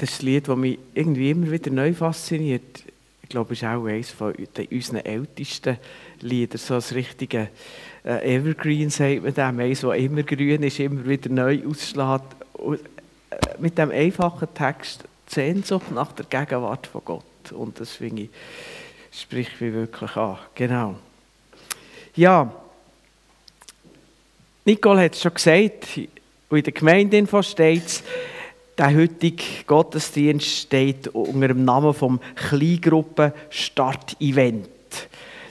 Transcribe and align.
das 0.00 0.22
Lied, 0.22 0.48
das 0.48 0.56
mich 0.56 0.78
irgendwie 0.94 1.30
immer 1.30 1.50
wieder 1.50 1.70
neu 1.70 1.92
fasziniert. 1.92 2.84
Ich 3.22 3.28
glaube, 3.28 3.52
ist 3.52 3.64
auch 3.64 3.84
eines 3.84 4.10
von 4.10 4.34
unseren 4.70 5.04
ältesten 5.04 5.76
Lieder, 6.20 6.58
so 6.58 6.74
ein 6.74 6.82
richtiges 6.92 7.48
äh, 8.04 8.36
Evergreen, 8.36 8.90
sagt 8.90 9.22
man 9.22 9.34
dem, 9.34 9.60
eines, 9.60 9.80
das 9.82 9.96
immer 9.96 10.22
grün 10.22 10.62
ist, 10.62 10.80
immer 10.80 11.06
wieder 11.06 11.30
neu 11.30 11.60
ausschlägt. 11.66 12.24
Und, 12.54 12.80
äh, 13.30 13.36
mit 13.58 13.78
dem 13.78 13.90
einfachen 13.90 14.48
Text 14.54 15.04
Sehnsucht 15.26 15.92
nach 15.92 16.12
der 16.12 16.26
Gegenwart 16.26 16.86
von 16.86 17.02
Gott. 17.04 17.52
Und 17.52 17.78
das 17.78 17.92
finde 17.92 18.22
ich, 18.22 18.30
spricht 19.12 19.60
mich 19.60 19.72
wirklich 19.72 20.16
an. 20.16 20.38
Genau. 20.54 20.96
Ja, 22.16 22.52
Nicole 24.64 25.02
hat 25.02 25.14
es 25.14 25.22
schon 25.22 25.34
gesagt, 25.34 25.96
in 25.96 26.62
der 26.62 26.72
Gemeindeinfo 26.72 27.42
steht 27.42 27.86
es, 27.86 28.02
der 28.80 28.96
heutige 28.96 29.44
Gottesdienst 29.66 30.46
steht 30.46 31.08
unter 31.08 31.48
dem 31.48 31.66
Namen 31.66 31.92
vom 31.92 32.18
Kleingruppen-Start-Event. 32.34 34.70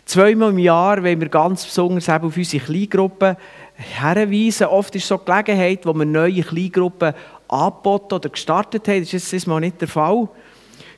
Zweimal 0.03 0.49
im 0.49 0.57
Jahr 0.57 1.03
wollen 1.03 1.21
wir 1.21 1.29
ganz 1.29 1.63
besonders 1.63 2.09
auf 2.09 2.35
unsere 2.35 2.65
Kleingruppen 2.65 3.37
herweisen. 3.75 4.65
Oft 4.65 4.95
ist 4.95 5.03
es 5.03 5.09
so 5.09 5.23
eine 5.23 5.43
Gelegenheit, 5.43 5.85
wo 5.85 5.93
wir 5.93 6.05
neue 6.05 6.41
Kleingruppen 6.41 7.13
angeboten 7.47 8.15
oder 8.15 8.29
gestartet 8.29 8.87
haben. 8.87 9.01
Das 9.01 9.13
ist 9.13 9.31
jetzt 9.31 9.45
mal 9.45 9.59
nicht 9.59 9.79
der 9.79 9.87
Fall. 9.87 10.27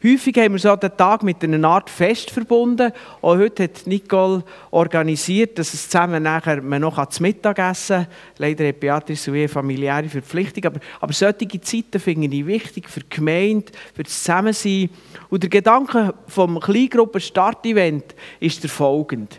Häufig 0.03 0.35
haben 0.37 0.53
wir 0.53 0.59
so 0.59 0.75
den 0.75 0.97
Tag 0.97 1.21
mit 1.21 1.43
einer 1.43 1.67
Art 1.67 1.87
Fest 1.87 2.31
verbunden. 2.31 2.91
Auch 3.21 3.37
heute 3.37 3.65
hat 3.65 3.85
Nicole 3.85 4.43
organisiert, 4.71 5.59
dass 5.59 5.75
es 5.75 5.89
zusammen 5.89 6.23
nachher 6.23 6.59
man 6.63 6.81
noch 6.81 7.05
zum 7.05 7.23
Mittagessen 7.23 8.05
kann. 8.05 8.07
Leider 8.39 8.67
hat 8.67 8.79
Beatrice 8.79 9.29
und 9.29 9.37
ich 9.37 9.51
familiäre 9.51 10.09
Verpflichtung. 10.09 10.65
Aber, 10.65 10.79
aber 10.99 11.13
solche 11.13 11.61
Zeiten 11.61 11.99
finde 11.99 12.35
ich 12.35 12.47
wichtig 12.47 12.89
für 12.89 13.01
die 13.01 13.15
Gemeinde, 13.15 13.71
für 13.93 14.01
das 14.01 14.23
Zusammensein. 14.23 14.89
Und 15.29 15.43
der 15.43 15.51
Gedanke 15.51 16.15
vom 16.25 16.59
Kleingruppen-Start-Event 16.59 18.15
ist 18.39 18.63
der 18.63 18.71
folgende. 18.71 19.35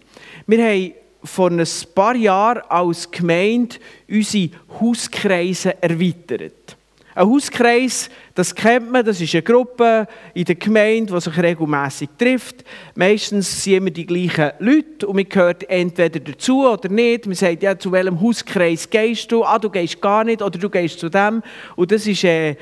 Wir 0.46 0.64
haben 0.64 0.92
vor 1.24 1.50
ein 1.50 1.66
paar 1.92 2.14
Jahren 2.14 2.62
als 2.68 3.10
Gemeinde 3.10 3.76
unsere 4.08 4.50
Hauskreise 4.80 5.82
erweitert. 5.82 6.76
Ein 7.14 7.28
Hauskreis, 7.28 8.08
das 8.34 8.54
kennt 8.54 8.90
man, 8.90 9.04
das 9.04 9.20
ist 9.20 9.34
eine 9.34 9.42
Gruppe 9.42 10.06
in 10.32 10.44
der 10.44 10.54
Gemeinde, 10.54 11.12
die 11.12 11.20
sich 11.20 11.36
regelmäßig 11.36 12.08
trifft. 12.18 12.64
Meistens 12.94 13.62
sind 13.62 13.74
immer 13.74 13.90
die 13.90 14.06
gleichen 14.06 14.52
Leute 14.58 15.06
und 15.06 15.16
man 15.16 15.28
gehört 15.28 15.68
entweder 15.68 16.20
dazu 16.20 16.66
oder 16.66 16.88
nicht. 16.88 17.26
Man 17.26 17.34
sagt, 17.34 17.62
ja, 17.62 17.78
zu 17.78 17.92
welchem 17.92 18.18
Hauskreis 18.18 18.88
gehst 18.88 19.30
du? 19.30 19.44
Ah, 19.44 19.58
du 19.58 19.68
gehst 19.68 20.00
gar 20.00 20.24
nicht 20.24 20.40
oder 20.40 20.58
du 20.58 20.70
gehst 20.70 20.98
zu 20.98 21.08
dem. 21.08 21.42
Und 21.76 21.92
das 21.92 22.06
ist... 22.06 22.24
Äh, 22.24 22.56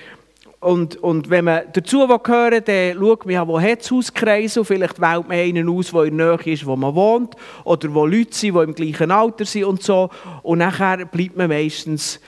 und, 0.62 0.96
und 0.96 1.30
wenn 1.30 1.46
man 1.46 1.62
dazu 1.72 2.06
hören 2.06 2.20
will, 2.52 2.60
dann 2.60 2.98
schaut 2.98 3.24
man, 3.24 3.48
wo 3.48 3.58
hat 3.58 3.80
es 3.80 3.90
Hauskreise 3.90 4.62
Vielleicht 4.62 5.00
wählt 5.00 5.26
man 5.26 5.38
einen 5.38 5.70
aus, 5.70 5.90
der 5.90 6.04
in 6.04 6.18
der 6.18 6.36
Nähe 6.36 6.52
ist, 6.52 6.66
wo 6.66 6.76
man 6.76 6.94
wohnt. 6.94 7.34
Oder 7.64 7.94
wo 7.94 8.04
Leute 8.04 8.36
sind, 8.36 8.54
die 8.54 8.62
im 8.62 8.74
gleichen 8.74 9.10
Alter 9.10 9.46
sind 9.46 9.64
und 9.64 9.82
so. 9.82 10.10
Und 10.42 10.58
nachher 10.58 11.06
bleibt 11.06 11.34
man 11.34 11.48
meistens 11.48 12.20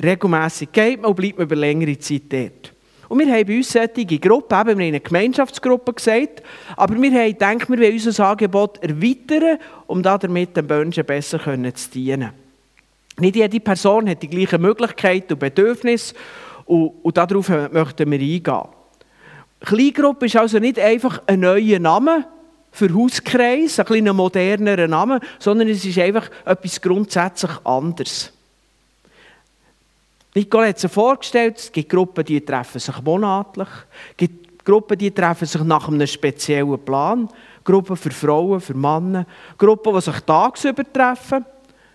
regelmässig 0.00 0.70
geht 0.72 1.00
man 1.00 1.10
und 1.10 1.16
bleibt 1.16 1.38
man 1.38 1.46
über 1.46 1.56
längere 1.56 1.98
Zeit 1.98 2.22
dort. 2.30 2.72
Und 3.08 3.18
wir 3.18 3.30
haben 3.30 3.46
bei 3.46 3.56
uns 3.58 3.70
solche 3.70 4.18
Gruppen, 4.18 4.58
eben, 4.58 4.66
wir 4.66 4.72
haben 4.72 4.80
eine 4.80 5.00
Gemeinschaftsgruppe 5.00 5.92
gesagt, 5.92 6.42
aber 6.76 6.94
wir 6.94 7.10
haben 7.10 7.32
gedacht, 7.32 7.68
wir 7.68 7.78
wollen 7.78 7.92
unser 7.92 8.26
Angebot 8.26 8.82
erweitern, 8.82 9.58
um 9.86 10.02
damit 10.02 10.56
den 10.56 10.66
Menschen 10.66 11.04
besser 11.04 11.38
zu 11.38 11.90
dienen. 11.90 12.30
Nicht 13.18 13.36
jede 13.36 13.60
Person 13.60 14.08
hat 14.08 14.22
die 14.22 14.28
gleichen 14.28 14.62
Möglichkeiten 14.62 15.34
und 15.34 15.40
Bedürfnisse 15.40 16.14
und, 16.64 16.92
und 17.02 17.16
darauf 17.16 17.50
möchten 17.50 18.10
wir 18.10 18.18
eingehen. 18.18 18.68
Kleingruppe 19.60 20.26
ist 20.26 20.36
also 20.36 20.58
nicht 20.58 20.78
einfach 20.78 21.22
ein 21.26 21.40
neuer 21.40 21.78
Name 21.78 22.26
für 22.70 22.92
Hauskreis, 22.94 23.78
ein 23.78 23.84
kleiner 23.84 24.14
modernerer 24.14 24.88
Name, 24.88 25.20
sondern 25.38 25.68
es 25.68 25.84
ist 25.84 25.98
einfach 25.98 26.30
etwas 26.46 26.80
grundsätzlich 26.80 27.52
anderes. 27.64 28.32
Nicole 30.34 30.68
hat 30.68 30.82
es 30.82 30.90
vorgestellt, 30.90 31.58
es 31.58 31.70
gibt 31.70 31.90
Gruppen, 31.90 32.24
die 32.24 32.42
treffen 32.42 32.78
sich 32.78 33.02
monatlich, 33.02 33.68
es 34.12 34.16
gibt 34.16 34.64
Gruppen, 34.64 34.96
die 34.96 35.10
treffen 35.10 35.46
sich 35.46 35.62
nach 35.62 35.88
einem 35.88 36.06
speziellen 36.06 36.82
Plan, 36.82 37.28
Gruppen 37.62 37.96
für 37.96 38.10
Frauen, 38.10 38.60
für 38.60 38.74
Männer, 38.74 39.26
Gruppen, 39.58 39.94
die 39.94 40.00
sich 40.00 40.20
tagsüber 40.20 40.90
treffen. 40.90 41.44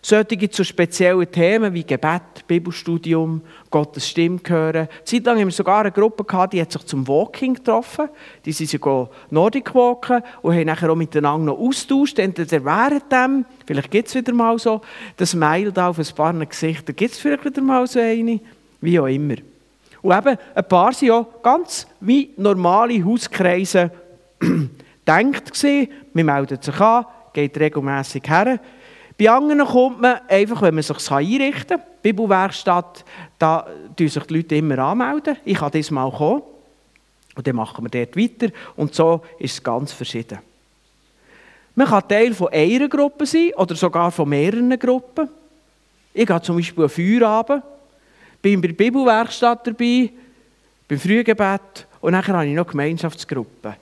Solche 0.10 0.50
zu 0.50 0.64
speziellen 0.64 1.30
Themen 1.30 1.74
wie 1.74 1.84
Gebet, 1.84 2.48
Bibelstudium, 2.48 3.42
Gottes 3.70 4.08
Stimme 4.08 4.40
hören. 4.48 4.88
Zeitlang 5.04 5.38
haben 5.38 5.48
wir 5.48 5.52
sogar 5.52 5.82
eine 5.82 5.92
Gruppe 5.92 6.24
gehabt, 6.24 6.54
die 6.54 6.62
hat 6.62 6.72
sich 6.72 6.86
zum 6.86 7.06
Walking 7.10 7.56
getroffen. 7.56 8.08
Die 8.46 8.54
sind 8.54 8.70
sogar 8.70 9.10
Nordic 9.32 9.76
walken 9.76 10.24
und 10.44 10.56
haben 10.56 10.66
nachher 10.68 10.90
auch 10.90 10.96
miteinander 10.96 11.52
noch 11.52 11.60
austauscht. 11.60 12.20
Entweder 12.20 12.64
während 12.64 13.12
dem, 13.12 13.46
vielleicht 13.66 13.92
gibt 13.92 14.08
es 14.08 14.16
wieder 14.16 14.32
mal 14.32 14.58
so, 14.58 14.80
das 15.18 15.36
Mail 15.36 15.74
da 15.74 15.90
auf 15.90 16.00
ein 16.00 16.16
paar 16.16 16.34
Gesichter, 16.46 16.94
gibt 16.94 17.12
es 17.12 17.20
vielleicht 17.20 17.44
wieder 17.44 17.62
mal 17.62 17.86
so 17.86 18.00
eine, 18.00 18.40
wie 18.80 18.98
auch 19.02 19.08
immer. 19.08 19.36
Und 20.02 20.18
eben, 20.18 20.38
ein 20.56 20.68
paar 20.70 20.94
sind 20.94 21.12
auch 21.12 21.42
ganz 21.44 21.86
wie 22.00 22.30
normale 22.38 23.04
Hauskreise 23.04 23.92
denkt 25.06 25.54
gewesen. 25.54 25.90
Man 26.14 26.28
meldet 26.28 26.64
sich 26.64 26.80
an, 26.80 27.04
geht 27.34 27.60
regelmässig 27.60 28.24
her, 28.26 28.58
bei 29.18 29.30
anderen 29.30 29.66
kommt 29.66 30.02
man 30.02 30.20
einfach, 30.28 30.62
wenn 30.62 30.76
man 30.76 30.84
sich 30.84 31.12
einrichten 31.12 31.78
kann. 31.78 31.88
Bibelwerkstatt, 32.04 33.04
da 33.40 33.66
melden 33.98 34.10
sich 34.10 34.24
die 34.24 34.36
Leute 34.36 34.56
immer 34.56 34.78
anmelden. 34.80 35.38
Ich 35.44 35.58
kann 35.58 35.72
dieses 35.72 35.92
Mal 35.92 36.12
kommen. 36.12 36.44
Und 37.36 37.46
dann 37.46 37.56
machen 37.56 37.86
wir 37.86 37.90
dort 37.90 38.16
weiter. 38.16 38.54
Und 38.76 38.94
so 38.94 39.22
ist 39.40 39.54
es 39.54 39.64
ganz 39.64 39.92
verschieden. 39.92 40.40
Man 41.76 41.88
kann 41.88 42.08
Teil 42.08 42.34
von 42.34 42.50
einer 42.50 42.88
Gruppe 42.88 43.26
sein 43.26 43.52
oder 43.56 43.76
sogar 43.76 44.12
von 44.12 44.30
mehreren 44.30 44.78
Gruppen. 44.80 45.30
Ich 46.14 46.26
gehe 46.26 46.42
zum 46.42 46.56
Beispiel 46.56 46.84
an 46.84 46.90
Feierabend, 46.90 47.64
bin 48.42 48.60
bei 48.62 48.70
der 48.70 48.76
Bibelwerkstatt 48.76 49.68
dabei, 49.68 50.10
beim 50.88 51.00
Frühgebet 51.00 51.88
und 52.02 52.14
dann 52.14 52.26
habe 52.26 52.48
ich 52.48 52.56
noch 52.56 52.66
Gemeinschaftsgruppen. 52.66 53.76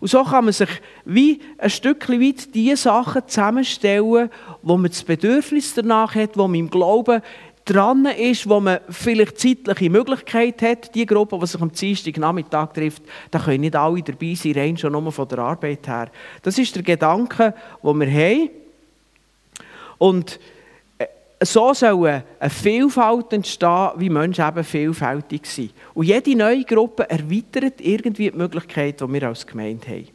Und 0.00 0.08
so 0.08 0.22
kann 0.22 0.44
man 0.44 0.52
sich 0.52 0.68
wie 1.04 1.40
ein 1.58 1.70
Stückchen 1.70 2.20
weit 2.20 2.54
die 2.54 2.74
Sachen 2.76 3.22
zusammenstellen, 3.26 4.30
wo 4.62 4.76
man 4.76 4.90
das 4.90 5.02
Bedürfnis 5.02 5.74
danach 5.74 6.14
hat, 6.14 6.36
wo 6.36 6.46
man 6.46 6.54
im 6.54 6.70
Glauben 6.70 7.20
dran 7.64 8.06
ist, 8.06 8.48
wo 8.48 8.60
man 8.60 8.80
vielleicht 8.88 9.38
zeitliche 9.38 9.90
Möglichkeit 9.90 10.62
hat. 10.62 10.94
Die 10.94 11.04
Gruppe, 11.04 11.38
die 11.38 11.46
sich 11.46 11.60
am 11.60 11.70
Dienstag 11.70 12.16
Nachmittag 12.16 12.72
trifft, 12.74 13.02
da 13.30 13.38
können 13.38 13.60
nicht 13.60 13.76
alle 13.76 14.02
dabei 14.02 14.34
sein, 14.34 14.52
rein 14.52 14.76
schon 14.76 14.92
nur 14.92 15.12
von 15.12 15.28
der 15.28 15.40
Arbeit 15.40 15.86
her. 15.86 16.10
Das 16.42 16.56
ist 16.58 16.74
der 16.74 16.82
Gedanke, 16.82 17.54
den 17.82 18.00
wir 18.00 18.10
haben. 18.10 18.50
Und 19.98 20.40
so 21.42 21.72
soll 21.72 22.06
eine 22.06 22.50
Vielfalt 22.50 23.32
entstehen, 23.32 23.90
wie 23.96 24.10
Menschen 24.10 24.46
eben 24.46 24.64
vielfältig 24.64 25.46
sind. 25.46 25.72
Und 25.94 26.06
jede 26.06 26.36
neue 26.36 26.64
Gruppe 26.64 27.08
erweitert 27.08 27.80
irgendwie 27.80 28.30
die 28.30 28.36
Möglichkeit, 28.36 29.00
die 29.00 29.12
wir 29.12 29.28
als 29.28 29.46
Gemeinde 29.46 29.86
haben. 29.86 30.08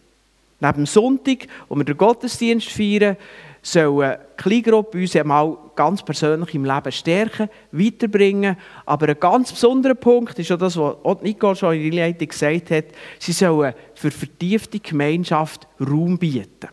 Neben 0.59 0.73
dem 0.75 0.85
Sonntag, 0.85 1.47
wo 1.67 1.75
wir 1.75 1.83
den 1.83 1.97
Gottesdienst 1.97 2.69
feiern, 2.69 3.17
soll 3.61 4.03
eine 4.03 4.19
Kleingruppe 4.37 4.97
uns 4.97 5.15
einmal 5.15 5.57
ganz 5.75 6.03
persönlich 6.03 6.53
im 6.53 6.65
Leben 6.65 6.91
stärken, 6.91 7.49
weiterbringen. 7.71 8.57
Aber 8.85 9.07
ein 9.07 9.19
ganz 9.19 9.51
besonderer 9.51 9.95
Punkt 9.95 10.37
ist 10.39 10.51
auch 10.51 10.57
das, 10.57 10.77
was 10.77 11.21
Nicole 11.21 11.55
schon 11.55 11.75
in 11.75 11.91
der 11.91 12.05
Einleitung 12.05 12.27
gesagt 12.27 12.71
hat, 12.71 12.85
sie 13.19 13.31
sollen 13.31 13.73
für 13.95 14.11
vertiefte 14.11 14.79
Gemeinschaft 14.79 15.67
Raum 15.79 16.17
bieten. 16.17 16.69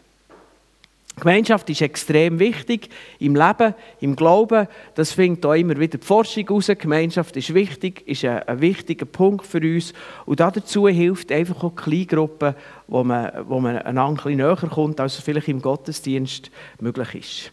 Gemeinschaft 1.20 1.70
ist 1.70 1.82
extrem 1.82 2.38
wichtig 2.38 2.88
im 3.18 3.36
Leben, 3.36 3.74
im 4.00 4.16
Glauben. 4.16 4.66
Das 4.94 5.12
findet 5.12 5.46
auch 5.46 5.54
immer 5.54 5.78
wieder 5.78 5.98
die 5.98 6.06
Forschung 6.06 6.44
heraus. 6.46 6.70
Gemeinschaft 6.78 7.36
ist 7.36 7.54
wichtig, 7.54 8.06
ist 8.08 8.24
ein, 8.24 8.42
ein, 8.42 8.60
wichtiger 8.60 9.06
Punkt 9.06 9.46
für 9.46 9.60
uns. 9.60 9.92
Und 10.26 10.40
dazu 10.40 10.88
hilft 10.88 11.30
einfach 11.30 11.62
auch 11.62 11.76
Kleingruppen, 11.76 12.54
wo 12.88 13.04
man, 13.04 13.30
wo 13.46 13.60
man 13.60 13.78
einander 13.78 14.26
ein 14.26 14.36
näher 14.36 14.56
kommt, 14.56 14.98
als 14.98 15.18
es 15.18 15.24
vielleicht 15.24 15.48
im 15.48 15.62
Gottesdienst 15.62 16.50
möglich 16.80 17.14
ist. 17.14 17.52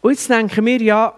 Und 0.00 0.12
jetzt 0.12 0.30
denken 0.30 0.64
wir 0.64 0.80
ja, 0.80 1.14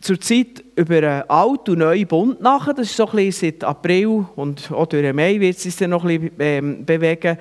zurzeit 0.00 0.62
über 0.76 0.96
einen 0.96 1.22
alten 1.28 1.72
und 1.72 1.78
neuen 1.78 2.06
Bund 2.06 2.40
nach. 2.40 2.66
Das 2.72 2.90
ist 2.90 2.96
so 2.96 3.06
ein 3.08 3.16
bisschen 3.16 3.52
seit 3.52 3.64
April 3.64 4.26
und 4.36 4.70
auch 4.70 4.86
durch 4.86 5.12
Mai 5.12 5.40
wird 5.40 5.56
es 5.56 5.64
sich 5.64 5.76
dann 5.76 5.90
noch 5.90 6.04
ein 6.04 6.20
bisschen 6.20 6.34
ähm, 6.38 6.84
bewegen. 6.84 7.38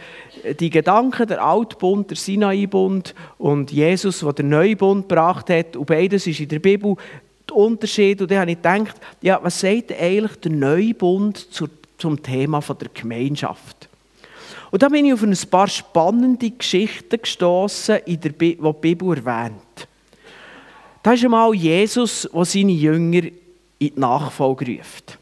Die 0.60 0.70
Gedanken, 0.70 1.28
der 1.28 1.44
alte 1.44 1.78
Bund, 1.78 2.10
der 2.10 2.18
Sinai-Bund 2.18 3.14
und 3.38 3.72
Jesus, 3.72 4.20
der 4.20 4.34
den 4.34 4.50
neuen 4.50 4.78
Bund 4.78 5.08
gebracht 5.08 5.50
hat. 5.50 5.76
Und 5.76 5.86
beides 5.86 6.26
ist 6.26 6.40
in 6.40 6.50
der 6.50 6.60
Bibel 6.60 6.96
der 7.48 7.56
Unterschied. 7.56 8.22
Und 8.22 8.32
dann 8.32 8.40
habe 8.40 8.52
ich 8.52 8.58
gedacht, 8.58 8.96
ja, 9.22 9.40
was 9.42 9.60
sagt 9.60 9.92
eigentlich 9.92 10.36
der 10.38 10.52
neue 10.52 10.94
Bund 10.94 11.48
zum 11.98 12.24
Thema 12.24 12.60
der 12.60 12.90
Gemeinschaft? 12.94 13.88
Und 14.70 14.84
da 14.84 14.90
bin 14.90 15.06
ich 15.06 15.14
auf 15.14 15.24
ein 15.24 15.38
paar 15.50 15.68
spannende 15.68 16.52
Geschichten 16.52 17.22
gestoßen, 17.22 18.00
die 18.06 18.18
die 18.18 18.30
Bibel 18.30 19.18
erwähnt. 19.18 19.88
Da 21.08 21.14
ist 21.14 21.24
einmal 21.24 21.54
Jesus, 21.54 22.28
der 22.34 22.44
seine 22.44 22.74
Jünger 22.74 23.24
in 23.24 23.32
die 23.80 23.94
Nachfolge 23.96 24.78
ruft. 24.78 25.18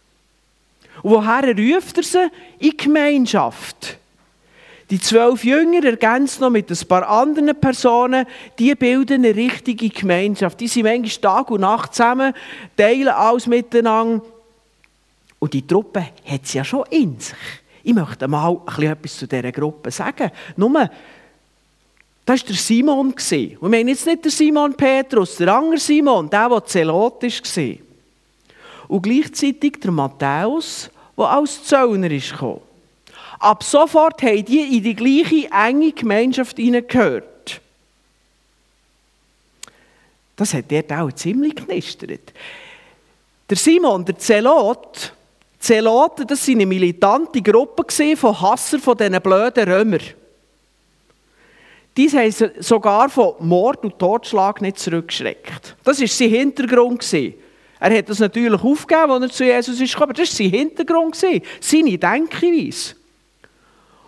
Und 1.04 1.12
woher 1.12 1.56
ruft 1.56 1.98
er 1.98 2.04
sie? 2.04 2.28
In 2.58 2.76
Gemeinschaft. 2.76 4.00
Die 4.90 5.00
zwölf 5.00 5.44
Jünger 5.44 5.84
ergänzt 5.84 6.42
noch 6.42 6.50
mit 6.50 6.72
ein 6.72 6.88
paar 6.88 7.08
anderen 7.08 7.56
Personen, 7.62 8.26
die 8.58 8.74
bilden 8.74 9.24
eine 9.24 9.36
richtige 9.36 9.90
Gemeinschaft. 9.90 10.60
Die 10.60 10.68
sind 10.68 10.86
manchmal 10.86 11.22
Tag 11.22 11.52
und 11.52 11.62
Nacht 11.62 11.94
zusammen, 11.94 12.34
teilen 12.76 13.10
alles 13.10 13.46
miteinander. 13.46 14.26
Und 15.38 15.54
die 15.54 15.68
Truppe 15.68 16.00
hat 16.26 16.46
es 16.46 16.54
ja 16.54 16.64
schon 16.64 16.86
in 16.90 17.20
sich. 17.20 17.38
Ich 17.84 17.94
möchte 17.94 18.28
mal 18.28 18.60
etwas 18.80 19.18
zu 19.18 19.28
dieser 19.28 19.52
Gruppe 19.52 19.92
sagen. 19.92 20.32
Nur, 20.58 20.90
das 22.26 22.42
war 22.42 22.48
der 22.48 22.56
Simon. 22.56 23.14
Und 23.14 23.32
wir 23.32 23.70
meinen 23.70 23.90
jetzt 23.90 24.06
nicht 24.06 24.24
der 24.24 24.32
Simon 24.32 24.74
Petrus, 24.74 25.36
der 25.36 25.54
andere 25.54 25.78
Simon, 25.78 26.30
der, 26.30 26.50
der 26.50 26.66
Zelot 26.66 27.22
war. 27.22 27.76
Und 28.88 29.02
gleichzeitig 29.02 29.80
der 29.80 29.92
Matthäus, 29.92 30.90
der 31.18 31.26
als 31.26 31.64
Zöllner 31.64 32.10
ist 32.12 32.34
Ab 33.40 33.64
sofort 33.64 34.22
haben 34.24 34.46
die 34.46 34.78
in 34.78 34.84
die 34.84 34.96
gleiche 34.96 35.50
enge 35.52 35.92
Gemeinschaft 35.92 36.58
hineingehört. 36.58 37.62
Das 40.36 40.54
hat 40.54 40.72
dort 40.72 40.92
auch 40.92 41.12
ziemlich 41.12 41.56
knistert. 41.56 42.34
Der 43.50 43.58
Simon, 43.58 44.04
der 44.04 44.18
Zelot, 44.18 45.14
Zeloten, 45.60 46.28
das 46.28 46.48
waren 46.48 46.56
eine 46.56 46.66
militante 46.66 47.42
Gruppe 47.42 47.86
von 48.16 48.42
Hassern 48.42 48.80
von 48.80 48.98
diesen 48.98 49.22
blöden 49.22 49.72
Römern. 49.72 50.02
Die 51.98 52.10
haben 52.10 52.52
sogar 52.60 53.10
von 53.10 53.36
Mord 53.40 53.84
und 53.84 53.98
Totschlag 53.98 54.62
nicht 54.62 54.80
zurückgeschreckt. 54.80 55.76
Das 55.84 56.00
war 56.00 56.08
sein 56.08 56.30
Hintergrund. 56.30 57.14
Er 57.80 57.98
hat 57.98 58.10
das 58.10 58.20
natürlich 58.20 58.62
aufgegeben, 58.62 59.12
als 59.12 59.24
er 59.24 59.32
zu 59.32 59.44
Jesus 59.46 59.80
ist 59.80 59.96
aber 60.02 60.14
das 60.14 60.30
war 60.30 60.36
sein 60.36 60.50
Hintergrund, 60.50 61.16
seine 61.16 61.98
Denkweise. 61.98 62.96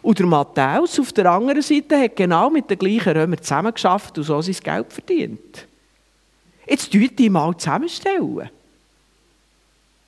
Und 0.02 0.20
der 0.20 0.26
Matthäus 0.26 1.00
auf 1.00 1.12
der 1.12 1.32
anderen 1.32 1.62
Seite 1.62 2.00
hat 2.00 2.16
genau 2.16 2.50
mit 2.50 2.70
den 2.70 2.78
gleichen 2.78 3.18
Römern 3.18 3.42
zusammengeschafft 3.42 4.18
und 4.18 4.24
so 4.24 4.42
sein 4.42 4.56
Geld 4.64 4.94
verdient. 4.94 5.68
Jetzt 6.66 6.92
tun 6.92 7.10
die 7.18 7.30
mal 7.30 7.56
zusammenstellen. 7.58 8.50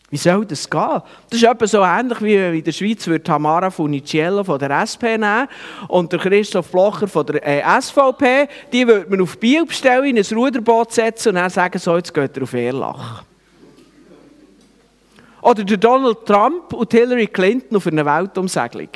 Wie 0.09 0.17
soll 0.17 0.45
das 0.45 0.67
gehen? 0.67 1.01
Das 1.29 1.39
ist 1.39 1.43
etwa 1.43 1.67
so 1.67 1.83
ähnlich 1.83 2.21
wie 2.21 2.57
in 2.57 2.63
der 2.63 2.71
Schweiz 2.71 3.05
würde 3.05 3.23
Tamara 3.23 3.69
Funicello 3.69 4.43
von 4.43 4.57
der 4.57 4.71
SP 4.81 5.21
nehmen 5.21 5.47
und 5.87 6.11
der 6.11 6.19
Christoph 6.19 6.71
Blocher 6.71 7.07
von 7.07 7.27
der 7.27 7.45
äh, 7.45 7.81
SVP, 7.81 8.47
die 8.73 8.87
würde 8.87 9.09
man 9.09 9.21
auf 9.21 9.37
Biel 9.37 9.65
bestellen, 9.65 10.05
in 10.05 10.17
ein 10.17 10.25
Ruderboot 10.37 10.91
setzen 10.93 11.29
und 11.29 11.35
dann 11.35 11.49
sagen, 11.51 11.77
so, 11.77 11.95
jetzt 11.95 12.11
geht 12.11 12.35
er 12.35 12.43
auf 12.43 12.53
Erlach. 12.53 13.23
Oder 15.41 15.63
der 15.63 15.77
Donald 15.77 16.25
Trump 16.25 16.73
und 16.73 16.91
Hillary 16.91 17.27
Clinton 17.27 17.77
auf 17.77 17.85
einer 17.85 18.05
Weltumsegelung. 18.05 18.89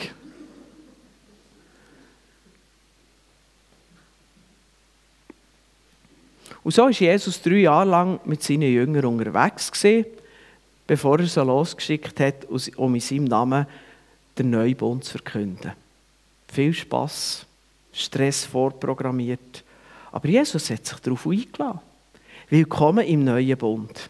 Und 6.64 6.74
so 6.74 6.84
war 6.84 6.90
Jesus 6.90 7.42
drei 7.42 7.58
Jahre 7.58 7.90
lang 7.90 8.20
mit 8.26 8.42
seinen 8.42 8.64
Jüngern 8.64 9.06
unterwegs. 9.06 9.72
Gewesen 9.72 10.06
bevor 10.88 11.20
er 11.20 11.28
sie 11.28 11.44
losgeschickt 11.44 12.20
hat, 12.20 12.46
um 12.78 12.96
in 12.96 13.02
seinem 13.02 13.26
Namen 13.26 13.68
den 14.38 14.50
Neubund 14.50 15.04
zu 15.04 15.12
verkünden. 15.12 15.72
Viel 16.52 16.74
Spass, 16.74 17.46
Stress 17.92 18.46
vorprogrammiert. 18.46 19.64
Aber 20.12 20.28
Jesus 20.28 20.70
hat 20.70 20.86
sich 20.86 21.00
darauf 21.00 21.26
eingeladen. 21.26 21.80
Willkommen 22.50 23.06
im 23.06 23.24
neuen 23.24 23.58
Bund. 23.58 24.10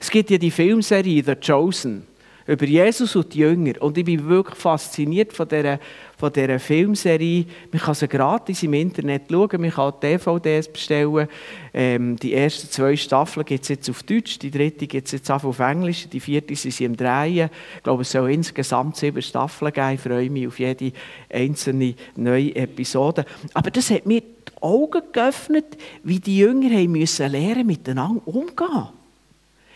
Es 0.00 0.10
gibt 0.10 0.30
ja 0.30 0.38
die 0.38 0.50
Filmserie 0.50 1.22
The 1.22 1.36
Chosen 1.36 2.06
über 2.46 2.66
Jesus 2.66 3.16
und 3.16 3.32
die 3.32 3.38
Jünger. 3.38 3.80
Und 3.80 3.96
ich 3.96 4.04
bin 4.04 4.28
wirklich 4.28 4.58
fasziniert 4.58 5.32
von 5.32 5.48
dieser, 5.48 5.78
von 6.16 6.32
dieser 6.32 6.58
Filmserie. 6.58 7.46
Man 7.72 7.80
kann 7.80 7.94
sie 7.94 8.08
gratis 8.08 8.62
im 8.62 8.74
Internet 8.74 9.24
schauen, 9.30 9.60
man 9.60 9.70
kann 9.70 9.92
DVDs 10.02 10.68
bestellen. 10.68 11.28
Ähm, 11.72 12.16
die 12.16 12.34
ersten 12.34 12.70
zwei 12.70 12.96
Staffeln 12.96 13.44
gibt 13.44 13.62
es 13.62 13.68
jetzt 13.68 13.90
auf 13.90 14.02
Deutsch, 14.02 14.38
die 14.38 14.50
dritte 14.50 14.86
gibt 14.86 15.06
es 15.06 15.12
jetzt 15.12 15.30
auch 15.30 15.44
auf 15.44 15.58
Englisch, 15.58 16.08
die 16.08 16.20
vierte 16.20 16.54
sind 16.54 16.72
sie 16.72 16.84
im 16.84 16.96
Drehen. 16.96 17.50
Ich 17.76 17.82
glaube, 17.82 18.02
es 18.02 18.10
soll 18.10 18.30
insgesamt 18.30 18.96
sieben 18.96 19.22
Staffeln 19.22 19.72
geben. 19.72 19.94
Ich 19.94 20.00
freue 20.00 20.30
mich 20.30 20.46
auf 20.46 20.58
jede 20.58 20.92
einzelne 21.32 21.94
neue 22.16 22.54
Episode. 22.54 23.24
Aber 23.52 23.70
das 23.70 23.90
hat 23.90 24.06
mir 24.06 24.20
die 24.20 24.62
Augen 24.62 25.02
geöffnet, 25.12 25.76
wie 26.02 26.20
die 26.20 26.38
Jünger 26.38 26.70
haben 26.70 26.92
müssen 26.92 27.30
lernen, 27.30 27.66
miteinander 27.66 28.26
umzugehen. 28.26 29.03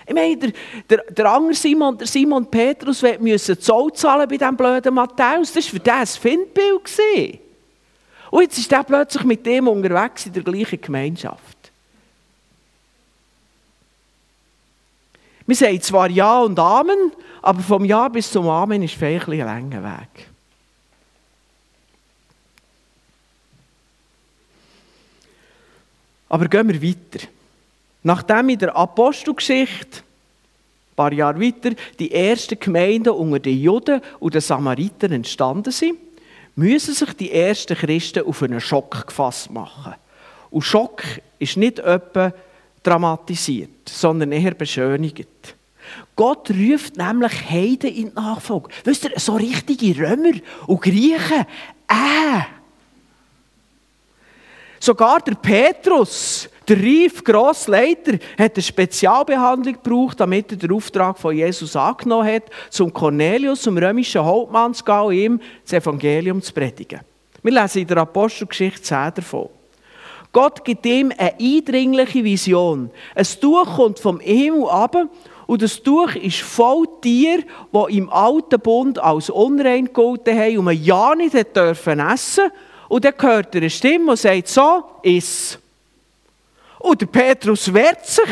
Ich 0.09 0.15
meine, 0.15 0.37
der, 0.39 0.53
der, 0.89 1.05
der 1.11 1.27
andere 1.27 1.53
Simon, 1.53 1.99
der 1.99 2.07
Simon 2.07 2.51
Petrus, 2.51 3.03
müssen 3.21 3.61
Zoll 3.61 3.93
zahlen 3.93 4.27
bei 4.27 4.39
diesem 4.39 4.57
blöden 4.57 4.95
Matthäus. 4.95 5.53
Das 5.53 5.67
war 5.67 5.71
für 5.71 5.81
den 5.81 5.93
ein 5.93 6.07
Findbild. 6.07 7.41
Und 8.31 8.43
jetzt 8.43 8.57
ist 8.57 8.73
er 8.73 8.85
plötzlich 8.85 9.25
mit 9.25 9.45
dem 9.45 9.69
unterwegs 9.69 10.25
in 10.25 10.33
der 10.33 10.43
gleichen 10.43 10.81
Gemeinschaft. 10.81 11.59
Wir 15.47 15.57
sagen 15.57 15.81
zwar 15.83 16.09
Ja 16.09 16.41
und 16.41 16.59
Amen, 16.59 17.13
aber 17.43 17.61
vom 17.61 17.85
Ja 17.85 18.09
bis 18.09 18.31
zum 18.31 18.49
Amen 18.49 18.83
ist 18.83 18.95
vielleicht 18.95 19.29
ein 19.29 19.39
langer 19.39 19.85
Weg. 19.85 20.27
Aber 26.31 26.49
gehen 26.49 26.69
wir 26.69 26.83
weiter. 26.83 27.29
Nachdem 28.03 28.49
in 28.51 28.59
der 28.59 28.77
Apostelgeschichte, 28.77 29.99
ein 29.99 30.97
paar 30.97 31.13
Jahre 31.13 31.41
weiter, 31.41 31.71
die 31.99 32.13
ersten 32.13 32.59
Gemeinden 32.59 33.11
unter 33.11 33.39
den 33.39 33.61
Juden 33.61 34.01
und 34.21 34.35
den 34.35 34.41
Samaritern 34.41 35.13
entstanden 35.13 35.73
sind, 35.73 35.99
müssen 36.57 36.95
sich 36.95 37.13
die 37.15 37.33
ersten 37.33 37.77
Christen 37.77 38.25
auf 38.25 38.43
einen 38.43 38.61
Schock 38.61 39.07
gefasst 39.07 39.51
machen. 39.51 39.95
Und 40.51 40.63
Schock 40.63 41.03
ist 41.39 41.57
nicht 41.57 41.79
etwa 41.79 42.33
dramatisiert, 42.83 43.89
sondern 43.89 44.33
eher 44.33 44.55
beschönigt. 44.55 45.29
Gott 46.17 46.51
ruft 46.51 46.97
nämlich 46.97 47.51
Heiden 47.51 47.91
in 47.91 48.09
die 48.09 48.15
Nachfolge. 48.15 48.71
Wisst 48.85 49.05
ihr, 49.05 49.13
so 49.17 49.37
richtige 49.37 49.97
Römer 50.01 50.35
und 50.67 50.83
Griechen, 50.83 51.47
äh. 51.89 52.58
Sogar 54.81 55.21
der 55.21 55.35
Petrus, 55.35 56.49
der 56.69 56.77
reife 56.77 57.23
Grossleiter 57.23 58.19
hat 58.39 58.55
eine 58.55 58.63
Spezialbehandlung 58.63 59.75
gebraucht, 59.83 60.21
damit 60.21 60.53
er 60.53 60.59
den 60.59 60.73
Auftrag 60.73 61.19
von 61.19 61.35
Jesus 61.35 61.75
angenommen 61.75 62.29
hat, 62.29 62.45
zum 62.71 62.93
Cornelius, 62.93 63.63
zum 63.63 63.79
römischen 63.79 64.25
Hauptmann 64.25 64.75
zu 64.75 64.85
gehen 64.85 65.13
ihm 65.13 65.41
das 65.65 65.73
Evangelium 65.73 66.43
zu 66.43 66.53
predigen. 66.53 67.01
Wir 67.43 67.53
lesen 67.53 67.83
in 67.83 67.87
der 67.87 67.99
Apostelgeschichte 67.99 68.83
10 68.83 69.15
davon. 69.17 69.49
Gott 70.33 70.63
gibt 70.65 70.85
ihm 70.85 71.13
eine 71.17 71.35
eindringliche 71.41 72.23
Vision. 72.23 72.91
Ein 73.15 73.27
Tuch 73.41 73.77
kommt 73.77 73.99
vom 73.99 74.21
Himmel 74.21 74.69
ab 74.69 74.97
und 75.47 75.63
das 75.63 75.83
Tuch 75.83 76.15
ist 76.15 76.41
voll 76.41 76.87
Tier, 77.01 77.39
die 77.73 77.97
im 77.97 78.11
alten 78.11 78.61
Bund 78.61 78.99
als 78.99 79.31
unrein 79.31 79.87
gegolten 79.87 80.39
haben 80.39 80.59
und 80.59 80.65
man 80.67 80.83
ja 80.83 81.15
nicht 81.15 81.35
essen 81.35 81.53
dürfen 81.55 82.01
Und 82.89 83.05
dann 83.05 83.15
hört 83.19 83.55
er 83.55 83.61
eine 83.61 83.71
Stimme 83.71 84.13
und 84.13 84.19
sagt, 84.19 84.49
so, 84.49 84.85
iss. 85.03 85.59
Und 86.79 87.01
der 87.01 87.07
Petrus 87.07 87.73
wehrt 87.73 88.07
sich. 88.07 88.25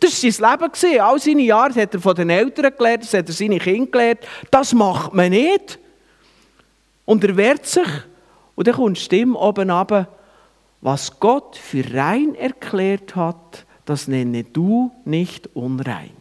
Das 0.00 0.22
war 0.22 0.58
sein 0.74 0.90
Leben. 0.90 1.00
All 1.00 1.18
seine 1.18 1.42
Jahre 1.42 1.80
hat 1.80 1.94
er 1.94 2.00
von 2.00 2.14
den 2.14 2.30
Eltern 2.30 2.72
gelernt, 2.76 3.04
das 3.04 3.14
hat 3.14 3.28
er 3.28 3.34
seine 3.34 3.58
Kinder 3.58 3.90
gelernt. 3.90 4.20
Das 4.50 4.74
macht 4.74 5.14
man 5.14 5.30
nicht. 5.30 5.78
Und 7.06 7.24
er 7.24 7.36
wehrt 7.36 7.66
sich. 7.66 7.88
Und 8.54 8.66
dann 8.66 8.74
kommt 8.74 8.98
die 8.98 9.02
Stimme 9.02 9.38
oben 9.38 9.70
runter. 9.70 10.08
Was 10.80 11.18
Gott 11.18 11.56
für 11.56 11.94
rein 11.94 12.34
erklärt 12.34 13.16
hat, 13.16 13.64
das 13.86 14.06
nenne 14.06 14.44
du 14.44 14.90
nicht 15.04 15.48
unrein. 15.54 16.12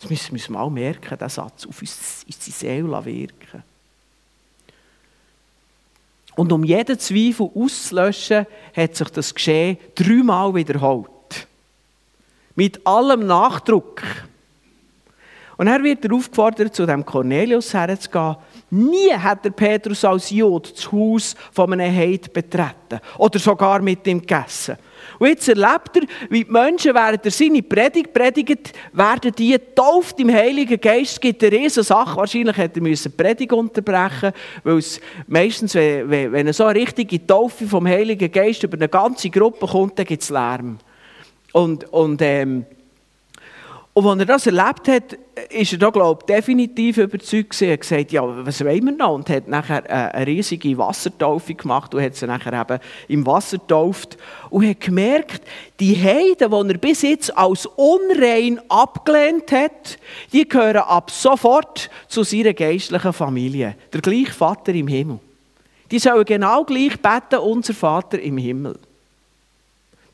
Das 0.00 0.10
müssen 0.10 0.38
wir 0.38 0.50
mal 0.50 0.70
merken, 0.70 1.18
der 1.18 1.28
Satz, 1.28 1.66
auf 1.66 1.80
unsere 1.80 2.50
Seele 2.50 3.04
wirken. 3.04 3.62
Und 6.34 6.52
um 6.52 6.64
jeden 6.64 6.98
Zweifel 6.98 7.50
auszulöschen, 7.54 8.46
hat 8.74 8.96
sich 8.96 9.10
das 9.10 9.34
Geschehen 9.34 9.78
dreimal 9.94 10.54
wiederholt. 10.54 11.08
Mit 12.54 12.86
allem 12.86 13.26
Nachdruck. 13.26 14.02
Und 15.56 15.66
er 15.66 15.82
wird 15.82 16.04
er 16.04 16.12
aufgefordert, 16.12 16.74
zu 16.74 16.86
dem 16.86 17.04
Cornelius 17.04 17.74
herzugehen. 17.74 18.36
Nie 18.74 19.12
hat 19.12 19.44
der 19.44 19.50
Petrus 19.50 20.02
als 20.02 20.30
Jod 20.30 20.72
das 20.74 20.90
Haus 20.90 21.34
von 21.52 21.74
einem 21.74 21.94
Heid 21.94 22.32
betreten 22.32 23.00
oder 23.18 23.38
sogar 23.38 23.82
mit 23.82 24.06
ihm 24.06 24.20
gegessen. 24.20 24.78
Und 25.18 25.28
jetzt 25.28 25.46
erlebt 25.46 25.94
er, 25.94 26.02
wie 26.30 26.42
die 26.42 26.50
Menschen, 26.50 26.94
während 26.94 27.22
er 27.22 27.30
seine 27.30 27.62
Predigt 27.62 28.14
predigt, 28.14 28.72
werden 28.94 29.32
die 29.36 29.52
getauft 29.52 30.18
im 30.20 30.32
Heiligen 30.32 30.80
Geist. 30.80 31.12
Es 31.12 31.20
gibt 31.20 31.44
eine 31.44 31.52
riesige 31.52 31.84
Sache. 31.84 32.16
Wahrscheinlich 32.16 32.56
hätte 32.56 32.80
er 32.80 32.94
die 32.94 33.08
Predigt 33.10 33.52
unterbrechen 33.52 34.32
weil 34.64 34.78
es 34.78 35.02
meistens, 35.26 35.74
wenn, 35.74 36.32
wenn 36.32 36.50
so 36.54 36.64
eine 36.64 36.80
richtige 36.80 37.26
Taufe 37.26 37.66
vom 37.66 37.86
Heiligen 37.86 38.32
Geist 38.32 38.62
über 38.62 38.78
eine 38.78 38.88
ganze 38.88 39.28
Gruppe 39.28 39.66
kommt, 39.66 39.98
dann 39.98 40.06
gibt 40.06 40.22
es 40.22 40.30
Lärm. 40.30 40.78
Und, 41.52 41.92
und 41.92 42.22
ähm, 42.22 42.64
und 43.94 44.06
als 44.06 44.20
er 44.20 44.26
das 44.26 44.46
erlebt 44.46 44.88
hat, 44.88 45.18
ist 45.50 45.72
er 45.72 45.78
da, 45.78 45.90
glaube 45.90 46.22
ich, 46.22 46.34
definitiv 46.34 46.96
überzeugt 46.96 47.50
gewesen. 47.50 47.64
Er 47.66 47.72
hat 47.74 47.80
gesagt, 47.82 48.12
ja, 48.12 48.46
was 48.46 48.64
wollen 48.64 48.86
wir 48.86 48.92
noch? 48.92 49.14
Und 49.14 49.28
hat 49.28 49.48
nachher 49.48 50.14
eine 50.14 50.26
riesige 50.26 50.78
Wassertaufe 50.78 51.54
gemacht 51.54 51.94
und 51.94 52.02
hat 52.02 52.14
sie 52.14 52.26
nachher 52.26 52.58
eben 52.58 52.80
im 53.08 53.26
Wasser 53.26 53.58
getauft. 53.58 54.16
Und 54.48 54.66
hat 54.66 54.80
gemerkt, 54.80 55.42
die 55.78 55.94
Heiden, 55.94 56.50
die 56.50 56.72
er 56.72 56.78
bis 56.78 57.02
jetzt 57.02 57.36
als 57.36 57.66
unrein 57.66 58.62
abgelehnt 58.70 59.52
hat, 59.52 59.98
die 60.32 60.48
gehören 60.48 60.78
ab 60.78 61.10
sofort 61.10 61.90
zu 62.08 62.22
seiner 62.22 62.54
geistlichen 62.54 63.12
Familie. 63.12 63.76
Der 63.92 64.00
gleiche 64.00 64.32
Vater 64.32 64.72
im 64.72 64.88
Himmel. 64.88 65.18
Die 65.90 65.98
sollen 65.98 66.24
genau 66.24 66.64
gleich 66.64 66.98
beten, 66.98 67.40
unser 67.42 67.74
Vater 67.74 68.18
im 68.18 68.38
Himmel. 68.38 68.78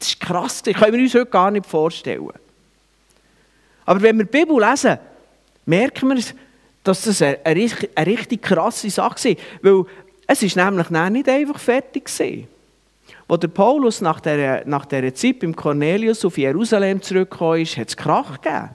Das 0.00 0.08
ist 0.08 0.20
krass, 0.20 0.62
das 0.64 0.74
können 0.74 0.94
wir 0.94 1.00
uns 1.00 1.14
heute 1.14 1.26
gar 1.26 1.52
nicht 1.52 1.66
vorstellen. 1.66 2.30
Aber 3.88 4.02
wenn 4.02 4.18
wir 4.18 4.26
die 4.26 4.38
Bibel 4.38 4.60
lesen, 4.60 4.98
merken 5.64 6.10
wir, 6.10 6.22
dass 6.84 7.04
das 7.04 7.22
eine, 7.22 7.38
eine, 7.42 8.06
richtig 8.06 8.42
krasse 8.42 8.90
Sache 8.90 9.30
ist. 9.30 9.40
Weil 9.62 9.86
es 10.26 10.56
nämlich 10.56 10.90
nicht 10.90 11.26
einfach 11.26 11.58
fertig 11.58 12.04
gewesen. 12.04 12.48
Als 13.26 13.40
der 13.40 13.48
Paulus 13.48 14.02
nach 14.02 14.20
dieser, 14.20 14.62
nach 14.66 14.84
dieser 14.84 15.14
Zeit 15.14 15.38
beim 15.38 15.56
Cornelius 15.56 16.22
auf 16.22 16.36
Jerusalem 16.36 17.00
zurückgekommen 17.00 17.62
ist, 17.62 17.78
hat 17.78 17.88
es 17.88 17.96
Krach 17.96 18.42
gegeben. 18.42 18.68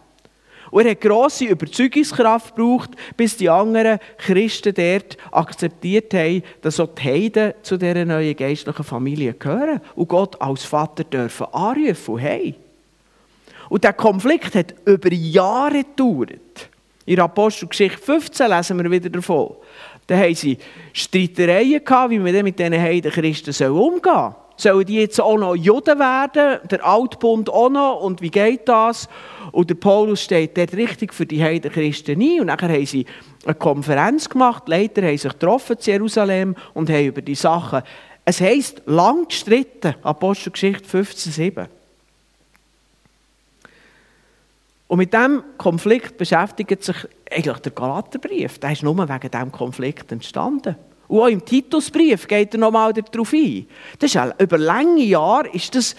Und 0.72 0.86
er 0.86 0.92
hat 0.92 1.02
grosse 1.02 1.46
Überzeugungskraft 1.46 2.56
gebraucht, 2.56 2.90
bis 3.16 3.38
die 3.38 3.52
anderen 3.52 4.00
Christen 4.18 4.74
dort 4.74 5.18
akzeptiert 5.32 6.12
haben, 6.16 6.42
dass 6.64 6.80
auch 6.80 6.90
die 6.96 7.04
Heiden 7.04 7.54
zu 7.62 7.78
dieser 7.78 8.04
neuen 8.04 8.36
geistlichen 8.36 8.84
Familie 8.84 9.36
gehören 9.36 9.80
und 9.94 10.08
Gott 10.08 10.42
als 10.42 10.66
Vater 10.66 11.04
dürfen 11.04 11.46
anrufen. 11.54 12.18
Hey, 12.18 12.56
und 13.74 13.84
der 13.84 13.94
Konflikt 13.94 14.54
hat 14.54 14.76
über 14.86 15.12
Jahre 15.12 15.84
gedauert. 15.84 16.70
In 17.08 17.20
Apostelgeschichte 17.20 17.98
15 17.98 18.48
lesen 18.48 18.78
wir 18.78 18.92
wieder 18.92 19.10
davon. 19.10 19.56
Da 20.06 20.16
haben 20.16 20.36
sie 20.36 20.60
Streitereien 20.94 21.84
gehabt, 21.84 22.12
wie 22.12 22.20
man 22.20 22.44
mit 22.44 22.60
diesen 22.60 22.80
Heidenchristen 22.80 23.72
umgehen 23.72 24.04
soll. 24.04 24.36
Sollen 24.58 24.86
die 24.86 25.00
jetzt 25.00 25.20
auch 25.20 25.40
noch 25.40 25.56
Juden 25.56 25.98
werden, 25.98 26.60
der 26.70 26.86
Altbund 26.86 27.50
auch 27.50 27.72
noch, 27.72 28.02
und 28.02 28.22
wie 28.22 28.30
geht 28.30 28.70
das? 28.70 29.10
Und 29.52 29.72
der 29.72 29.76
Paulus 29.76 30.22
steht 30.22 30.56
dort 30.56 30.74
richtig 30.74 31.12
für 31.12 31.26
die 31.26 31.44
Heidenchristen 31.44 32.22
ein. 32.22 32.42
Und 32.42 32.48
dann 32.50 32.60
haben 32.60 32.86
sie 32.86 33.08
eine 33.44 33.56
Konferenz 33.56 34.30
gemacht, 34.30 34.70
Leiter 34.70 35.02
haben 35.02 35.18
sich 35.18 35.32
getroffen 35.32 35.78
in 35.80 35.84
Jerusalem 35.94 36.56
und 36.76 36.92
haben 36.92 37.08
über 37.08 37.24
die 37.24 37.34
Sachen, 37.34 37.82
es 38.24 38.40
heisst, 38.40 38.84
lang 38.86 39.28
gestritten, 39.28 39.96
Apostelgeschichte 40.04 40.88
15, 40.88 41.34
Und 44.94 45.00
mit 45.00 45.12
diesem 45.12 45.44
Konflikt 45.58 46.18
beschäftigt 46.18 46.84
sich 46.84 46.96
eigentlich 47.32 47.58
der 47.58 47.72
Galaterbrief. 47.72 48.60
Der 48.60 48.74
ist 48.74 48.84
nur 48.84 48.96
wegen 48.96 49.32
diesem 49.32 49.52
Konflikt 49.52 50.12
entstanden. 50.12 50.76
Und 51.08 51.20
auch 51.20 51.30
im 51.30 51.44
Titusbrief 51.44 52.28
geht 52.28 52.54
er 52.54 52.60
nochmal 52.60 52.94
darauf 52.94 53.34
ein. 53.34 53.66
Das 53.98 54.14
ist 54.14 54.40
über 54.40 54.58
lange 54.60 55.02
Jahre 55.02 55.48
ist 55.48 55.74
das 55.74 55.96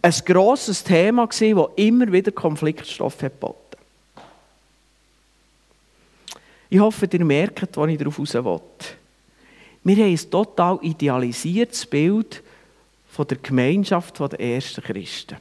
ein 0.00 0.14
grosses 0.24 0.82
Thema 0.82 1.26
das 1.26 1.42
immer 1.76 2.10
wieder 2.10 2.32
Konfliktstoff 2.32 3.20
hat 3.20 3.32
geboten. 3.32 3.76
Ich 6.70 6.80
hoffe, 6.80 7.06
ihr 7.12 7.24
merkt, 7.26 7.76
wo 7.76 7.84
ich 7.84 7.98
darauf 7.98 8.18
raus 8.18 8.32
will. 8.32 8.60
Wir 9.84 9.96
haben 9.96 10.10
ein 10.10 10.30
total 10.30 10.78
idealisiertes 10.80 11.84
Bild 11.84 12.42
von 13.10 13.28
der 13.28 13.36
Gemeinschaft 13.36 14.18
der 14.18 14.40
ersten 14.40 14.82
Christen. 14.82 15.36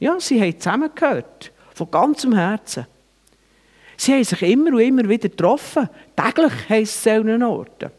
Ja, 0.00 0.20
sie 0.20 0.38
haben 0.38 0.60
zusammengehört. 0.60 1.50
Von 1.82 1.90
ganzem 1.90 2.32
Herzen. 2.32 2.86
Sie 3.96 4.12
haben 4.12 4.22
sich 4.22 4.42
immer 4.42 4.70
und 4.70 4.80
immer 4.80 5.08
wieder 5.08 5.28
getroffen. 5.28 5.88
Täglich 6.14 6.52
heisst 6.68 7.04
es 7.04 7.12
an 7.12 7.42
Orten. 7.42 7.90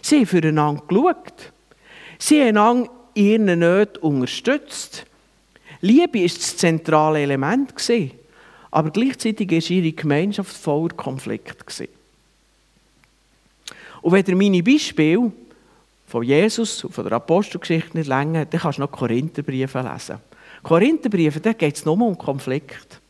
Sie 0.00 0.18
haben 0.18 0.26
füreinander 0.26 0.82
geschaut. 0.86 1.52
Sie 2.20 2.40
haben 2.40 2.48
einander 2.48 2.90
in 3.14 3.24
ihren 3.24 3.58
Nöten 3.58 4.00
unterstützt. 4.00 5.06
Liebe 5.80 6.20
war 6.20 6.28
das 6.28 6.56
zentrale 6.56 7.20
Element. 7.20 7.74
Aber 8.70 8.90
gleichzeitig 8.90 9.50
war 9.50 9.70
ihre 9.76 9.92
Gemeinschaft 9.92 10.56
voller 10.56 10.94
Konflikt. 10.94 11.82
Und 14.02 14.12
wenn 14.12 14.24
ihr 14.24 14.36
meine 14.36 14.62
Beispiele 14.62 15.32
von 16.06 16.22
Jesus 16.22 16.84
und 16.84 16.94
von 16.94 17.04
der 17.04 17.14
Apostelgeschichte 17.14 17.98
nicht 17.98 18.06
länger, 18.06 18.44
dann 18.44 18.60
kannst 18.60 18.78
du 18.78 18.82
noch 18.82 18.92
Korintherbriefe 18.92 19.80
lesen. 19.80 20.27
Korintherbriefe, 20.68 21.40
da 21.40 21.54
geht 21.54 21.76
es 21.76 21.86
nur 21.86 21.98
um 21.98 22.18
Konflikt. 22.18 23.00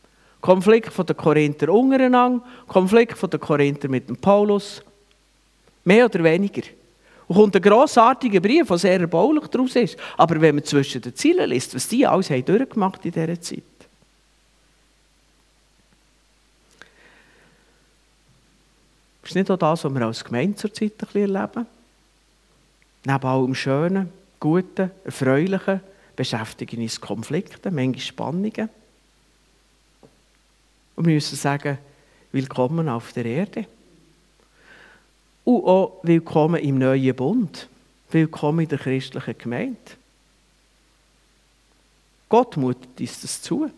Konflikt 0.41 0.93
von 0.93 1.05
den 1.05 1.17
Korinther 1.17 1.69
untereinander, 1.71 2.41
Konflikt 2.69 3.19
von 3.19 3.29
den 3.29 3.41
Korinther 3.41 3.89
mit 3.89 4.09
dem 4.09 4.17
Paulus. 4.17 4.81
Mehr 5.83 6.05
oder 6.05 6.23
weniger. 6.23 6.63
Und 7.27 7.35
kommt 7.35 7.57
ein 7.57 7.63
grossartiger 7.63 8.39
Brief, 8.39 8.69
der 8.69 8.79
sehr 8.79 9.01
erbaulich 9.01 9.49
daraus 9.49 9.75
ist. 9.75 9.97
Aber 10.17 10.41
wenn 10.41 10.55
man 10.55 10.65
zwischen 10.65 11.03
den 11.03 11.17
Zielen 11.17 11.51
liest, 11.51 11.75
was 11.75 11.89
die 11.89 12.07
alles 12.07 12.31
haben 12.31 12.45
durchgemacht 12.45 13.05
in 13.05 13.11
dieser 13.11 13.41
Zeit. 13.41 13.63
Ist 19.25 19.35
nicht 19.35 19.51
auch 19.51 19.59
das, 19.59 19.83
was 19.83 19.93
wir 19.93 20.07
als 20.07 20.25
Gemeinde 20.25 20.55
zurzeit 20.55 20.93
erleben? 21.13 21.67
Neben 23.05 23.27
allem 23.27 23.55
Schönen, 23.57 24.11
Guten, 24.39 24.93
Erfreulichen, 25.05 25.81
beschäftigen 26.19 26.83
uns 26.83 27.01
Konflikte, 27.01 27.71
manchmal 27.71 28.01
Spannungen. 28.01 28.69
Und 30.97 31.07
wir 31.07 31.15
müssen 31.15 31.37
sagen, 31.37 31.79
willkommen 32.33 32.89
auf 32.89 33.13
der 33.13 33.25
Erde. 33.25 33.67
Und 35.45 35.65
auch 35.65 36.01
willkommen 36.03 36.61
im 36.61 36.79
neuen 36.79 37.15
Bund. 37.15 37.69
Willkommen 38.11 38.65
in 38.65 38.69
der 38.69 38.79
christlichen 38.79 39.39
Gemeinde. 39.39 39.79
Gott 42.29 42.57
mutet 42.57 43.01
uns 43.01 43.21
das 43.21 43.41
zu. 43.41 43.71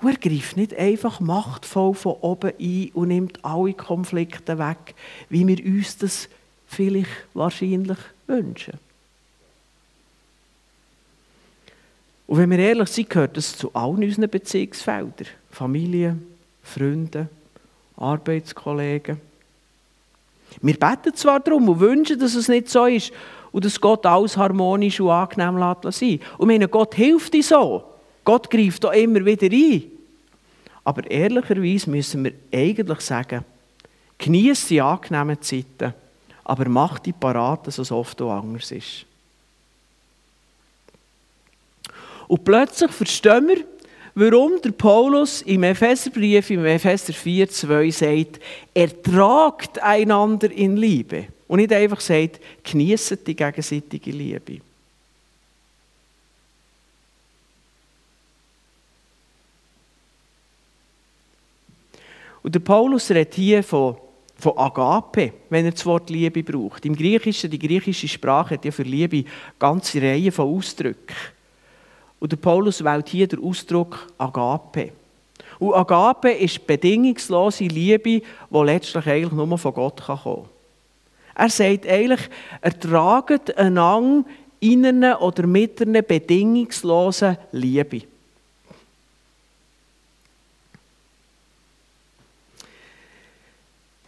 Und 0.00 0.08
er 0.08 0.16
greift 0.16 0.56
nicht 0.56 0.74
einfach 0.74 1.20
machtvoll 1.20 1.92
von 1.92 2.14
oben 2.14 2.52
ein 2.58 2.90
und 2.94 3.08
nimmt 3.08 3.44
alle 3.44 3.74
Konflikte 3.74 4.58
weg, 4.58 4.94
wie 5.28 5.46
wir 5.46 5.62
uns 5.66 5.98
das 5.98 6.30
vielleicht 6.66 7.10
wahrscheinlich 7.34 7.98
wünschen. 8.26 8.78
Und 12.34 12.40
wenn 12.40 12.50
wir 12.50 12.58
ehrlich 12.58 12.88
sind, 12.88 13.08
gehört 13.08 13.36
das 13.36 13.56
zu 13.56 13.72
allen 13.74 14.02
unseren 14.02 14.28
Beziehungsfeldern. 14.28 15.28
Familie, 15.52 16.16
Freunde, 16.64 17.28
Arbeitskollegen. 17.96 19.20
Wir 20.60 20.74
beten 20.74 21.14
zwar 21.14 21.38
darum 21.38 21.68
und 21.68 21.78
wünschen, 21.78 22.18
dass 22.18 22.34
es 22.34 22.48
nicht 22.48 22.68
so 22.68 22.86
ist 22.86 23.12
und 23.52 23.64
dass 23.64 23.80
Gott 23.80 24.04
alles 24.04 24.36
harmonisch 24.36 24.98
und 24.98 25.10
angenehm 25.10 25.58
lässt 25.58 25.96
sein. 25.96 26.18
Und 26.36 26.48
meine, 26.48 26.66
Gott 26.66 26.96
hilft 26.96 27.36
uns 27.36 27.50
so. 27.50 27.84
Gott 28.24 28.50
greift 28.50 28.82
da 28.82 28.90
immer 28.90 29.24
wieder 29.24 29.46
ein. 29.46 29.84
Aber 30.82 31.08
ehrlicherweise 31.08 31.88
müssen 31.88 32.24
wir 32.24 32.32
eigentlich 32.52 33.00
sagen, 33.02 33.44
genieße 34.18 34.70
die 34.70 34.80
angenehmen 34.80 35.40
Zeiten, 35.40 35.94
aber 36.42 36.68
mach 36.68 36.98
die 36.98 37.12
parat, 37.12 37.68
dass 37.68 37.78
es 37.78 37.92
oft 37.92 38.20
auch 38.22 38.32
anders 38.32 38.72
ist. 38.72 39.06
Und 42.28 42.44
plötzlich 42.44 42.90
verstehen 42.90 43.48
wir, 43.48 43.64
warum 44.14 44.60
der 44.62 44.72
Paulus 44.72 45.42
im 45.42 45.62
Epheserbrief, 45.62 46.50
im 46.50 46.64
Epheser 46.64 47.12
4, 47.12 47.48
2 47.48 47.90
sagt, 47.90 48.40
ertragt 48.72 49.82
einander 49.82 50.50
in 50.50 50.76
Liebe. 50.76 51.26
Und 51.46 51.58
nicht 51.58 51.72
einfach 51.72 52.00
sagt, 52.00 52.40
genießt 52.62 53.26
die 53.26 53.36
gegenseitige 53.36 54.10
Liebe. 54.10 54.60
Und 62.42 62.54
der 62.54 62.60
Paulus 62.60 63.10
redet 63.10 63.34
hier 63.34 63.62
von, 63.62 63.96
von 64.36 64.58
Agape, 64.58 65.32
wenn 65.48 65.64
er 65.64 65.72
das 65.72 65.86
Wort 65.86 66.10
Liebe 66.10 66.42
braucht. 66.42 66.84
Im 66.84 66.94
Griechischen, 66.94 67.50
die 67.50 67.58
griechische 67.58 68.06
Sprache 68.06 68.54
hat 68.54 68.64
ja 68.66 68.70
für 68.70 68.82
Liebe 68.82 69.24
ganze 69.58 70.00
Reihe 70.00 70.30
von 70.30 70.54
Ausdrücken. 70.54 71.14
Und 72.24 72.32
der 72.32 72.38
Paulus 72.38 72.82
wählt 72.82 73.10
hier 73.10 73.28
den 73.28 73.44
Ausdruck 73.44 74.06
Agape. 74.16 74.92
Und 75.58 75.74
Agape 75.74 76.30
ist 76.30 76.66
bedingungslose 76.66 77.64
Liebe, 77.64 78.22
die 78.22 78.22
letztlich 78.50 79.06
eigentlich 79.06 79.32
nur 79.32 79.58
von 79.58 79.74
Gott 79.74 80.00
kommen 80.00 80.22
kann. 80.24 80.48
Er 81.34 81.50
sagt 81.50 81.86
eigentlich, 81.86 82.22
ertraget 82.62 83.54
einander 83.58 84.26
in 84.58 84.86
einer 84.86 85.20
oder 85.20 85.46
mit 85.46 85.82
einer 85.82 86.00
bedingungslosen 86.00 87.36
Liebe. 87.52 88.06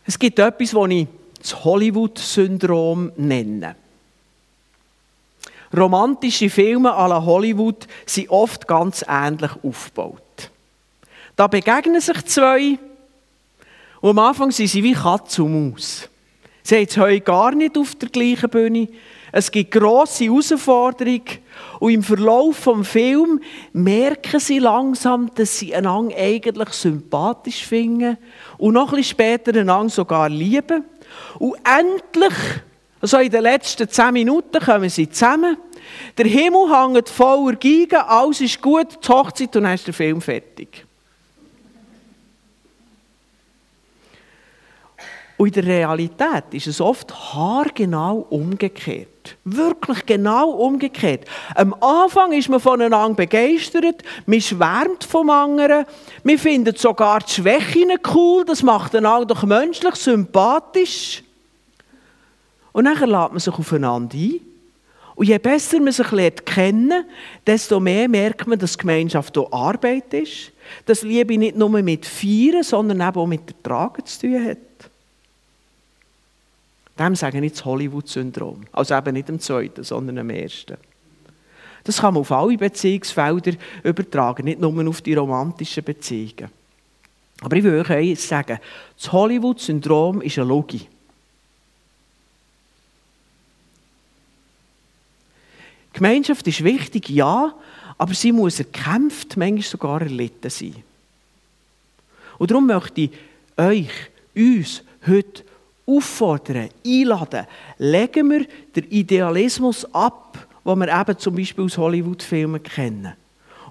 Es 0.07 0.19
gibt 0.19 0.39
etwas, 0.39 0.71
das 0.71 0.89
ich 0.89 1.07
das 1.39 1.65
Hollywood-Syndrom 1.65 3.13
nenne. 3.19 3.77
Romantische 5.75 6.51
Filme 6.51 6.93
à 6.93 7.09
la 7.09 7.25
Hollywood 7.25 7.87
sind 8.05 8.31
oft 8.31 8.67
ganz 8.67 9.05
ähnlich 9.09 9.53
aufgebaut. 9.63 10.51
Da 11.35 11.47
begegnen 11.47 12.01
sich 12.01 12.25
zwei 12.27 12.79
und 14.01 14.11
am 14.11 14.19
Anfang 14.19 14.51
sind 14.51 14.69
sie 14.69 14.83
wie 14.83 14.93
Katze 14.93 15.43
und 15.43 15.71
Maus. 15.73 16.09
Sie 16.63 16.77
haben 16.77 16.97
heute 16.97 17.21
gar 17.21 17.55
nicht 17.55 17.79
auf 17.79 17.95
der 17.95 18.09
gleichen 18.09 18.51
Bühne. 18.51 18.89
Es 19.31 19.51
gibt 19.51 19.71
grosse 19.71 20.25
Herausforderungen. 20.25 21.23
Und 21.79 21.93
im 21.93 22.03
Verlauf 22.03 22.65
des 22.65 22.89
Films 22.89 23.41
merken 23.73 24.41
sie 24.41 24.59
langsam, 24.59 25.31
dass 25.35 25.59
sie 25.59 25.75
einander 25.75 26.17
eigentlich 26.17 26.71
sympathisch 26.71 27.65
finden 27.65 28.19
und 28.59 28.75
noch 28.75 28.89
ein 28.89 28.97
bisschen 28.97 29.11
später 29.11 29.55
einander 29.59 29.91
sogar 29.91 30.29
lieben. 30.29 30.85
Und 31.39 31.57
endlich, 31.65 32.35
also 33.01 33.19
in 33.19 33.31
den 33.31 33.43
letzten 33.43 33.89
zehn 33.89 34.13
Minuten, 34.13 34.61
kommen 34.61 34.89
sie 34.89 35.09
zusammen. 35.09 35.57
Der 36.17 36.27
Himmel 36.27 36.71
hängt 36.71 37.09
voller 37.09 37.57
Geigen, 37.57 37.97
alles 37.97 38.41
ist 38.41 38.61
gut, 38.61 38.99
die 39.03 39.09
Hochzeit 39.09 39.55
und 39.57 39.65
dann 39.65 39.75
ist 39.75 39.87
der 39.87 39.95
Film 39.95 40.21
fertig. 40.21 40.87
Und 45.37 45.49
in 45.49 45.53
der 45.53 45.67
Realität 45.67 46.45
ist 46.53 46.67
es 46.67 46.81
oft 46.81 47.13
haargenau 47.35 48.27
umgekehrt. 48.31 49.37
Wirklich 49.45 50.07
genau 50.07 50.51
umgekehrt. 50.51 51.27
Am 51.55 51.75
Anfang 51.75 52.33
ist 52.33 52.49
man 52.49 52.61
voneinander 52.61 53.15
begeistert, 53.15 54.03
man 54.25 54.41
schwärmt 54.41 55.05
vom 55.05 55.29
anderen, 55.29 55.85
man 56.25 56.39
findet 56.39 56.79
sogar 56.79 57.21
die 57.21 57.33
Schwächen 57.33 57.93
cool, 58.15 58.47
das 58.47 58.63
macht 58.63 58.95
einander 58.95 59.27
doch 59.27 59.43
menschlich, 59.43 59.97
sympathisch. 59.97 61.23
Und 62.77 62.85
dann 62.85 62.99
lädt 62.99 63.09
man 63.09 63.39
sich 63.39 63.55
aufeinander 63.55 64.19
ein. 64.19 64.41
Und 65.15 65.27
je 65.27 65.39
besser 65.39 65.81
man 65.81 65.95
sich 65.95 66.13
lernt 66.13 66.45
kennen, 66.45 67.07
desto 67.47 67.81
mehr 67.81 68.07
merkt 68.07 68.47
man, 68.47 68.59
dass 68.59 68.77
Gemeinschaft 68.77 69.39
auch 69.39 69.51
Arbeit 69.51 70.13
ist, 70.13 70.53
dass 70.85 71.01
Liebe 71.01 71.39
nicht 71.39 71.57
nur 71.57 71.71
mit 71.71 72.05
Feiern, 72.05 72.63
sondern 72.63 73.01
auch 73.01 73.27
mit 73.27 73.49
Ertragen 73.49 74.05
zu 74.05 74.21
tun 74.21 74.45
hat. 74.45 74.59
Dem 76.99 77.17
sagen 77.17 77.43
ich 77.43 77.53
das 77.53 77.65
Hollywood-Syndrom. 77.65 78.65
Also 78.73 78.95
eben 78.95 79.15
nicht 79.15 79.31
im 79.31 79.41
zweiten, 79.41 79.83
sondern 79.83 80.19
im 80.19 80.29
ersten. 80.29 80.77
Das 81.83 82.03
kann 82.03 82.13
man 82.13 82.21
auf 82.21 82.33
alle 82.33 82.59
Beziehungsfelder 82.59 83.53
übertragen, 83.85 84.45
nicht 84.45 84.61
nur 84.61 84.87
auf 84.87 85.01
die 85.01 85.15
romantischen 85.15 85.83
Beziehungen. 85.83 86.51
Aber 87.41 87.57
ich 87.57 87.65
will 87.65 87.83
euch 87.89 88.21
sagen, 88.21 88.59
das 88.99 89.13
Hollywood-Syndrom 89.13 90.21
ist 90.21 90.39
eine 90.39 90.49
Logik. 90.49 90.91
Gemeinschaft 95.97 96.47
ist 96.47 96.63
wichtig, 96.63 97.09
ja, 97.09 97.55
aber 97.97 98.13
sie 98.13 98.31
muss 98.31 98.59
erkämpft, 98.59 99.39
manchmal 99.39 99.63
sogar 99.63 100.03
erlitten 100.03 100.51
sein. 100.51 100.75
Und 102.37 102.51
darum 102.51 102.67
möchte 102.67 103.01
ich 103.01 103.11
euch, 103.57 103.91
uns 104.35 104.83
heute 105.07 105.43
auffordern, 105.87 106.69
einladen, 106.87 107.47
legen 107.79 108.31
wir 108.31 108.47
den 108.75 108.85
Idealismus 108.91 109.87
ab, 109.95 110.47
den 110.67 110.79
wir 110.79 111.01
eben 111.01 111.19
zum 111.19 111.35
Beispiel 111.35 111.65
aus 111.65 111.79
Hollywood-Filmen 111.79 112.63
kennen. 112.63 113.15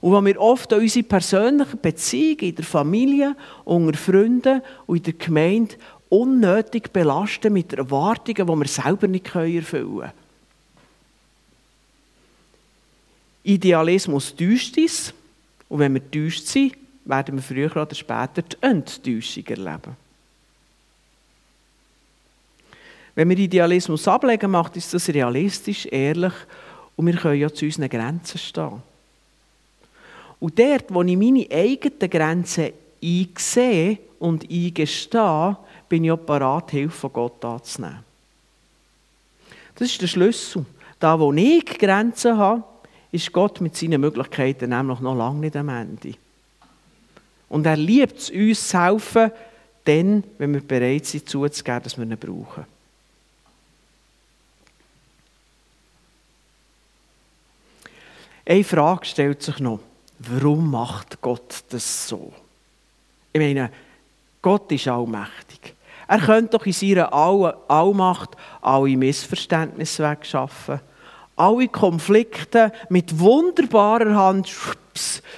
Und 0.02 0.12
wo 0.12 0.26
wir 0.26 0.42
oft 0.42 0.74
an 0.74 0.80
unsere 0.80 1.06
persönlichen 1.06 1.80
Beziehungen 1.80 2.40
in 2.40 2.56
der 2.56 2.66
Familie, 2.66 3.36
unter 3.66 3.98
Freunden 3.98 4.64
und 4.88 4.98
in 4.98 5.04
der 5.04 5.14
Gemeinde 5.14 5.76
unnötig 6.10 6.92
belasten 6.92 7.54
mit 7.54 7.74
Erwartungen, 7.74 8.48
die 8.48 8.60
wir 8.64 8.68
selber 8.68 9.08
nicht 9.08 9.28
erfüllen 9.28 9.64
können. 9.64 10.25
Idealismus 13.46 14.36
täuscht 14.36 14.78
uns. 14.78 15.14
Und 15.70 15.80
wenn 15.80 15.94
wir 15.94 16.12
täuscht 16.12 16.46
sind, 16.46 16.76
werden 17.06 17.36
wir 17.36 17.44
früher 17.44 17.76
oder 17.78 17.96
später 17.96 18.42
die 18.42 18.58
Enttäuschung 18.62 19.46
erleben. 19.46 19.96
Wenn 23.14 23.30
wir 23.30 23.38
Idealismus 23.38 24.08
ablegen, 24.08 24.52
macht 24.52 24.76
ist 24.76 24.94
das 24.94 25.08
realistisch, 25.08 25.86
ehrlich 25.86 26.34
und 26.96 27.06
wir 27.08 27.16
können 27.16 27.40
ja 27.40 27.54
zu 27.54 27.66
unseren 27.66 27.90
Grenzen 27.90 28.38
stehen. 28.38 28.82
Und 30.40 30.60
dort, 30.60 30.94
wo 30.94 31.02
ich 31.02 31.16
meine 31.16 31.48
eigenen 31.50 32.10
Grenzen 32.10 32.72
einsehe 33.02 34.00
und 34.20 34.50
eingestehe, 34.50 35.58
bin 35.88 36.04
ich 36.04 36.12
auch 36.12 36.18
bereit, 36.18 36.72
Hilfe 36.72 36.98
von 36.98 37.14
Gott 37.14 37.46
anzunehmen. 37.46 38.04
Das 39.76 39.90
ist 39.90 40.02
der 40.02 40.08
Schlüssel. 40.08 40.66
Da, 41.00 41.20
wo 41.20 41.32
ich 41.34 41.66
Grenzen 41.66 42.38
habe, 42.38 42.64
ist 43.12 43.32
Gott 43.32 43.62
mit 43.62 43.76
seinen 43.76 44.02
Möglichkeiten 44.02 44.70
nämlich 44.70 45.00
noch 45.00 45.16
lange 45.16 45.40
nicht 45.40 45.56
am 45.56 45.70
Ende. 45.70 46.16
Und 47.50 47.66
er 47.66 47.78
liebt 47.78 48.18
es, 48.18 48.30
uns 48.30 48.68
zu 48.68 48.82
helfen, 48.82 49.32
dann, 49.86 50.24
wenn 50.38 50.54
wir 50.54 50.62
bereit 50.62 51.06
sind, 51.06 51.30
zuzugeben, 51.30 51.84
dass 51.84 51.98
wir 51.98 52.06
ihn 52.06 52.18
brauchen. 52.18 52.66
Eine 58.46 58.64
Frage 58.64 59.06
stellt 59.06 59.42
sich 59.42 59.60
noch. 59.60 59.80
Warum 60.20 60.70
macht 60.70 61.20
Gott 61.22 61.64
das 61.70 62.08
so? 62.08 62.32
Ich 63.34 63.42
meine, 63.42 63.72
Gott 64.42 64.72
ist 64.72 64.88
allmächtig. 64.88 65.74
Er 66.08 66.20
könnte 66.20 66.58
doch 66.58 66.66
in 66.66 66.74
seiner 66.74 67.12
Allmacht 67.12 68.38
alle 68.62 68.96
Missverständnisse 68.96 70.04
wegschaffen, 70.04 70.80
alle 71.36 71.68
Konflikte 71.68 72.72
mit 72.90 73.20
wunderbarer 73.20 74.16
Hand 74.16 74.54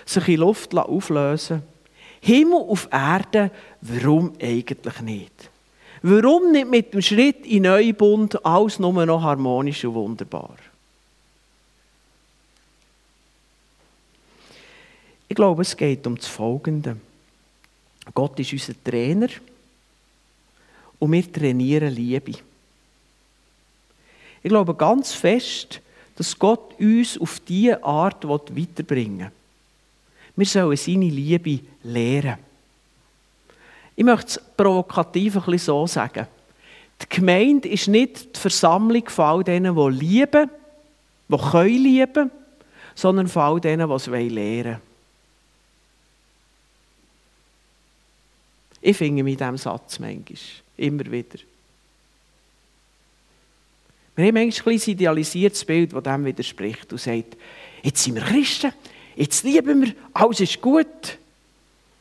sich 0.06 0.28
in 0.28 0.40
Luft 0.40 0.76
auflösen. 0.76 1.64
Himmel 2.22 2.62
auf 2.62 2.88
Erde, 2.92 3.52
warum 3.82 4.34
eigentlich 4.42 5.02
nicht? 5.02 5.50
Warum 6.02 6.52
nicht 6.52 6.68
mit 6.68 6.94
dem 6.94 7.02
Schritt 7.02 7.46
in 7.46 7.64
Neubund 7.64 8.46
alles 8.46 8.80
nur 8.80 9.06
noch 9.06 9.22
harmonisch 9.22 9.84
und 9.86 9.96
wunderbar? 9.96 10.56
Ich 15.28 15.36
glaube, 15.36 15.64
es 15.64 15.76
geht 15.76 16.06
um 16.08 16.16
das 16.16 16.28
Folgende. 16.28 16.98
Gott 18.14 18.40
ist 18.40 18.54
unser 18.54 18.74
Trainer 18.84 19.28
und 21.00 21.12
wir 21.12 21.32
trainieren 21.32 21.94
Liebe. 21.94 22.32
Ich 24.44 24.50
glaube 24.50 24.76
ganz 24.76 25.14
fest, 25.14 25.82
dass 26.18 26.38
Gott 26.38 26.80
uns 26.80 27.18
auf 27.20 27.40
diese 27.42 27.84
Art 27.84 28.28
weiterbringen 28.28 29.20
will. 29.20 29.32
Wir 30.36 30.46
sollen 30.46 30.78
seine 30.78 31.10
Liebe 31.10 31.60
lehren. 31.84 32.38
Ich 33.96 34.04
möchte 34.04 34.28
es 34.28 34.42
provokativ 34.56 35.38
ein 35.38 35.42
bisschen 35.44 35.60
so 35.60 35.88
sagen. 35.88 36.28
Die 37.02 37.16
Gemeinde 37.16 37.70
ist 37.70 37.88
nicht 37.88 38.36
die 38.36 38.40
Versammlung 38.40 39.08
von 39.10 39.26
all 39.26 39.44
denen, 39.44 39.76
die 39.76 40.06
lieben, 40.06 40.50
die 41.28 41.38
können 41.38 41.84
lieben, 41.84 42.32
sondern 42.96 43.28
von 43.28 43.42
all 43.44 43.62
denen, 43.62 43.88
die 43.88 43.96
es 43.96 44.08
lehren 44.08 44.66
wollen. 44.66 44.82
Ich 48.82 48.98
finde 48.98 49.20
in 49.20 49.26
diesem 49.26 49.58
Satz 49.58 50.00
manchmal. 50.00 50.38
Immer 50.78 51.12
wieder. 51.12 51.40
Wir 54.18 54.26
haben 54.26 54.34
manchmal 54.34 54.74
ein 54.74 54.82
idealisiertes 54.82 55.64
Bild, 55.64 55.94
das 55.94 56.02
dem 56.02 56.26
widerspricht 56.26 56.92
und 56.92 57.00
sagt, 57.00 57.38
jetzt 57.84 58.04
sind 58.04 58.16
wir 58.16 58.24
Christen, 58.24 58.74
jetzt 59.16 59.44
lieben 59.44 59.84
wir, 59.84 59.94
alles 60.12 60.40
ist 60.40 60.60
gut. 60.60 61.20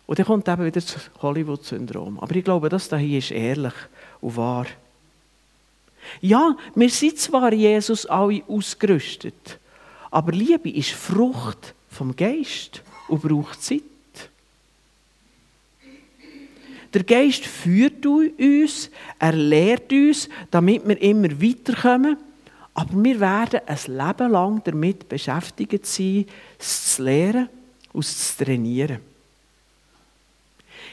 Und 0.06 0.18
dann 0.18 0.24
kommt 0.24 0.48
eben 0.48 0.64
wieder 0.64 0.80
das 0.80 1.10
Hollywood-Syndrom. 1.20 2.18
Aber 2.18 2.34
ich 2.34 2.42
glaube, 2.42 2.70
das 2.70 2.88
hier 2.88 3.18
ist 3.18 3.32
ehrlich 3.32 3.74
und 4.22 4.34
wahr. 4.34 4.66
Ja, 6.22 6.56
wir 6.74 6.88
sind 6.88 7.18
zwar 7.18 7.52
Jesus 7.52 8.06
alle 8.06 8.42
ausgerüstet, 8.48 9.58
aber 10.10 10.32
Liebe 10.32 10.70
ist 10.70 10.92
Frucht 10.92 11.74
vom 11.90 12.16
Geist 12.16 12.82
und 13.08 13.20
braucht 13.20 13.62
Zeit. 13.62 13.82
Der 16.96 17.04
Geist 17.04 17.44
führt 17.44 18.06
uns, 18.06 18.90
er 19.18 19.32
lehrt 19.32 19.92
uns, 19.92 20.30
damit 20.50 20.88
wir 20.88 20.98
immer 21.02 21.28
weiterkommen. 21.28 22.16
Aber 22.72 23.04
wir 23.04 23.20
werden 23.20 23.60
ein 23.66 23.78
Leben 23.86 24.32
lang 24.32 24.62
damit 24.64 25.06
beschäftigt 25.06 25.84
sein, 25.84 26.24
es 26.58 26.94
zu 26.94 27.02
lernen 27.02 27.50
und 27.92 28.02
es 28.02 28.34
zu 28.34 28.42
trainieren. 28.42 29.00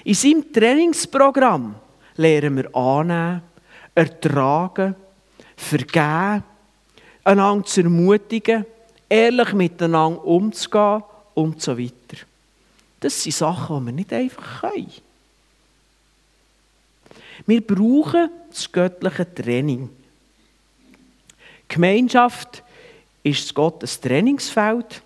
In 0.03 0.13
seinem 0.13 0.51
Trainingsprogramm 0.51 1.75
lernen 2.17 2.57
wir 2.57 2.75
annehmen, 2.75 3.41
ertragen, 3.95 4.95
vergeben, 5.55 6.43
einander 7.23 7.65
zu 7.65 7.79
ermutigen, 7.79 8.65
ehrlich 9.07 9.53
miteinander 9.53 10.25
umzugehen 10.25 11.03
und 11.33 11.61
so 11.61 11.77
weiter. 11.77 12.25
Das 12.99 13.23
sind 13.23 13.35
Sachen, 13.35 13.79
die 13.79 13.85
wir 13.85 13.93
nicht 13.93 14.11
einfach 14.11 14.69
können. 14.69 14.91
Wir 17.45 17.61
brauchen 17.61 18.29
das 18.49 18.71
göttliche 18.71 19.33
Training. 19.33 19.89
Gemeinschaft 21.67 22.63
ist 23.23 23.53
Gott 23.53 23.83
ein 23.83 23.89
Trainingsfeld. 24.01 25.01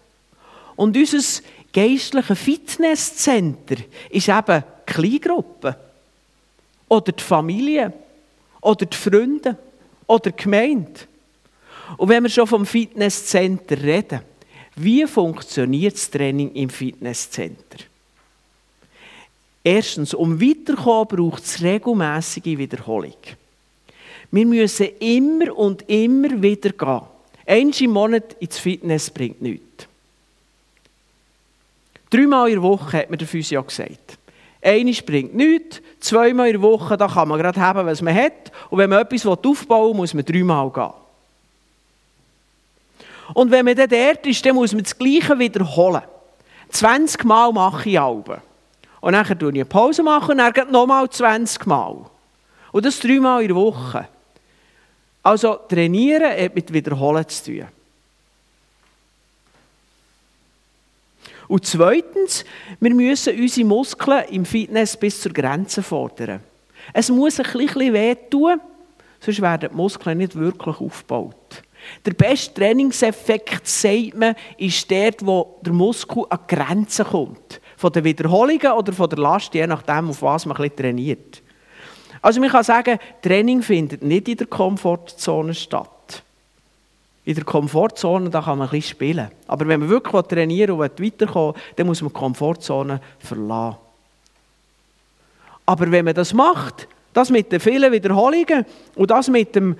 Und 0.76 0.98
unser 0.98 1.42
geistliches 1.72 2.40
Fitnesscenter 2.40 3.78
ist 4.10 4.30
eben 4.30 4.64
die 4.64 4.94
Kleingruppe. 4.94 5.78
Oder 6.90 7.12
die 7.12 7.24
Familie. 7.24 7.94
Oder 8.62 8.86
die 8.86 8.98
Freunde. 8.98 9.58
Oder 10.08 10.32
die 10.32 10.44
Gemeinde. 10.44 11.02
Und 11.98 12.10
wenn 12.10 12.24
wir 12.24 12.30
schon 12.30 12.48
vom 12.48 12.66
Fitnesscenter 12.66 13.82
reden, 13.82 14.22
wie 14.76 15.06
funktioniert 15.08 15.96
das 15.96 16.10
Training 16.10 16.54
im 16.54 16.70
Fitnesscenter? 16.70 17.86
Erstens, 19.68 20.14
um 20.14 20.40
weiterzukommen, 20.40 21.08
braucht 21.08 21.44
es 21.44 21.62
regelmäßige 21.62 22.58
Wiederholung. 22.58 23.18
Wir 24.32 24.46
müssen 24.46 24.88
immer 25.02 25.58
und 25.58 25.84
immer 25.90 26.42
wieder 26.42 26.70
gehen. 26.70 27.02
Einmal 27.46 27.82
im 27.82 27.92
Monat 27.92 28.38
ins 28.40 28.60
Fitness 28.60 29.10
bringt 29.10 29.42
nichts. 29.42 29.90
Dreimal 32.10 32.48
in 32.48 32.54
der 32.54 32.64
Woche 32.64 33.00
hat 33.00 33.10
mir 33.10 33.18
der 33.18 33.28
Physio 33.28 33.62
gesagt. 33.62 34.18
Einmal 34.62 34.94
bringt 35.06 35.36
nichts, 35.36 35.82
zweimal 36.00 36.48
in 36.48 36.54
der 36.54 36.62
Woche, 36.62 36.96
da 36.96 37.10
kann 37.10 37.28
man 37.28 37.38
gerade 37.38 37.60
haben, 37.60 37.86
was 37.86 38.02
man 38.02 38.16
hat. 38.16 38.54
Und 38.70 38.78
wenn 38.78 38.90
man 38.90 39.02
etwas 39.02 39.26
aufbauen 39.26 39.90
will, 39.90 39.98
muss 39.98 40.14
man 40.14 40.24
dreimal 40.24 40.70
gehen. 40.70 40.94
Und 43.34 43.52
wenn 43.52 43.66
man 43.66 43.76
dann 43.76 43.90
dort 43.90 44.26
ist, 44.28 44.46
dann 44.46 44.56
muss 44.56 44.72
man 44.72 44.84
das 44.84 44.98
Gleiche 44.98 45.38
wiederholen. 45.38 46.04
20 46.70 47.26
Mal 47.26 47.52
mache 47.52 47.90
ich 47.90 48.00
Alben. 48.00 48.48
Und 49.00 49.14
dann 49.14 49.22
mache 49.22 49.38
ich 49.40 49.48
eine 49.48 49.66
Pause 49.66 50.04
machen 50.04 50.40
und 50.40 50.58
dann 50.58 50.72
nochmal 50.72 51.10
20 51.10 51.66
Mal. 51.66 51.98
Und 52.72 52.86
das 52.86 53.00
dreimal 53.00 53.42
in 53.42 53.48
der 53.48 53.56
Woche. 53.56 54.08
Also 55.24 55.56
trainieren 55.68 56.32
hat 56.32 56.56
mit 56.56 56.72
Wiederholen 56.72 57.28
zu 57.28 57.46
tun. 57.46 57.68
Und 61.48 61.66
zweitens, 61.66 62.44
wir 62.80 62.94
müssen 62.94 63.40
unsere 63.40 63.68
Muskeln 63.68 64.26
im 64.30 64.46
Fitness 64.46 64.98
bis 64.98 65.22
zur 65.22 65.32
Grenze 65.32 65.82
fordern. 65.82 66.42
Es 66.94 67.10
muss 67.10 67.40
ein 67.40 67.52
bisschen 67.52 67.94
weh 67.94 68.16
tun, 68.30 68.60
sonst 69.20 69.42
werden 69.42 69.70
die 69.70 69.76
Muskeln 69.76 70.18
nicht 70.18 70.36
wirklich 70.36 70.80
aufgebaut. 70.80 71.64
Der 72.06 72.12
beste 72.12 72.54
Trainingseffekt, 72.54 73.68
sagt 73.68 74.16
man, 74.16 74.36
ist 74.58 74.90
der, 74.90 75.14
wo 75.22 75.58
der 75.62 75.74
Muskel 75.74 76.26
an 76.30 76.40
die 76.50 76.56
Grenze 76.56 77.06
kommt. 77.06 77.62
Von 77.78 77.92
den 77.94 78.04
Wiederholungen 78.04 78.72
oder 78.74 78.92
von 78.92 79.10
der 79.10 79.20
Last, 79.20 79.54
je 79.54 79.66
nachdem, 79.66 80.10
auf 80.10 80.22
was 80.22 80.46
man 80.46 80.58
ein 80.58 80.76
trainiert. 80.76 81.42
Also 82.22 82.42
man 82.42 82.50
kann 82.50 82.64
sagen, 82.64 83.00
Training 83.22 83.62
findet 83.62 84.04
nicht 84.04 84.28
in 84.28 84.38
der 84.38 84.48
Komfortzone 84.48 85.54
statt. 85.54 86.24
In 87.24 87.36
der 87.36 87.44
Komfortzone 87.44 88.30
da 88.30 88.42
kann 88.42 88.58
man 88.58 88.68
ein 88.68 88.72
bisschen 88.72 88.92
spielen. 88.92 89.30
Aber 89.48 89.68
wenn 89.68 89.82
man 89.82 89.90
wirklich 89.90 90.22
trainieren 90.24 90.72
und 90.72 90.80
weiterkommen 90.80 91.56
will, 91.56 91.62
dann 91.76 91.88
muss 91.88 92.02
man 92.02 92.12
die 92.12 92.20
Komfortzone 92.20 93.02
verlassen. 93.20 93.78
Aber 95.66 95.92
wenn 95.92 96.06
man 96.06 96.16
das 96.16 96.34
macht, 96.34 96.88
das 97.14 97.30
mit 97.30 97.52
den 97.52 97.60
vielen 97.60 97.92
Wiederholungen 97.92 98.66
und 98.96 99.12
das 99.12 99.28
mit 99.28 99.56
dem, 99.56 99.78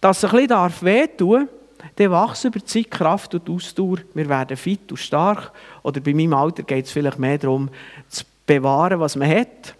dass 0.00 0.22
es 0.22 0.32
ein 0.32 0.46
bisschen 0.46 0.82
wehtun 0.82 1.40
darf, 1.40 1.48
dann 1.96 2.10
wächst 2.10 2.44
über 2.44 2.64
Zeit 2.64 2.90
Kraft 2.90 3.34
und 3.34 3.48
Ausdauer. 3.48 3.98
Wir 4.14 4.28
werden 4.28 4.56
fit 4.56 4.90
und 4.90 4.98
stark. 4.98 5.52
Oder 5.82 6.00
bei 6.00 6.14
meinem 6.14 6.34
Alter 6.34 6.62
geht 6.62 6.86
es 6.86 6.92
vielleicht 6.92 7.18
mehr 7.18 7.38
darum, 7.38 7.68
zu 8.08 8.24
bewahren, 8.46 9.00
was 9.00 9.16
man 9.16 9.30
hat. 9.30 9.74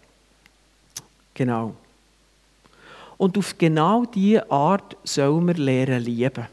Genau. 1.35 1.75
Und 3.17 3.39
auf 3.39 3.57
genau 3.57 4.05
diese 4.05 4.51
Art 4.51 4.97
sollen 5.05 5.47
wir 5.47 5.55
lernen 5.55 6.03
lieben. 6.03 6.47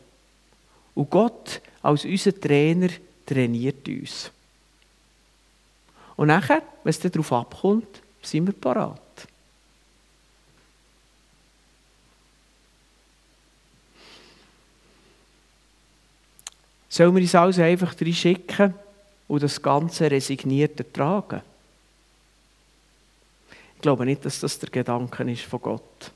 Und 0.93 1.09
Gott 1.09 1.61
als 1.81 2.05
unser 2.05 2.39
Trainer 2.39 2.89
trainiert 3.25 3.87
uns. 3.87 4.31
Und 6.15 6.27
nachher, 6.27 6.61
wenn 6.83 6.89
es 6.89 6.99
darauf 6.99 7.31
abkommt, 7.33 8.01
sind 8.21 8.45
wir 8.45 8.53
parat. 8.53 9.01
Sollen 16.91 17.15
wir 17.15 17.21
uns 17.21 17.36
also 17.36 17.62
einfach 17.62 17.95
schicken 18.12 18.73
und 19.30 19.41
das 19.41 19.62
Ganze 19.62 20.12
resigniert 20.12 20.77
ertragen? 20.77 21.41
Ich 23.77 23.82
glaube 23.82 24.04
nicht, 24.04 24.25
dass 24.25 24.41
das 24.41 24.60
der 24.60 24.69
Gedanke 24.69 25.23
ist 25.32 25.43
von 25.43 25.62
Gott. 25.62 26.12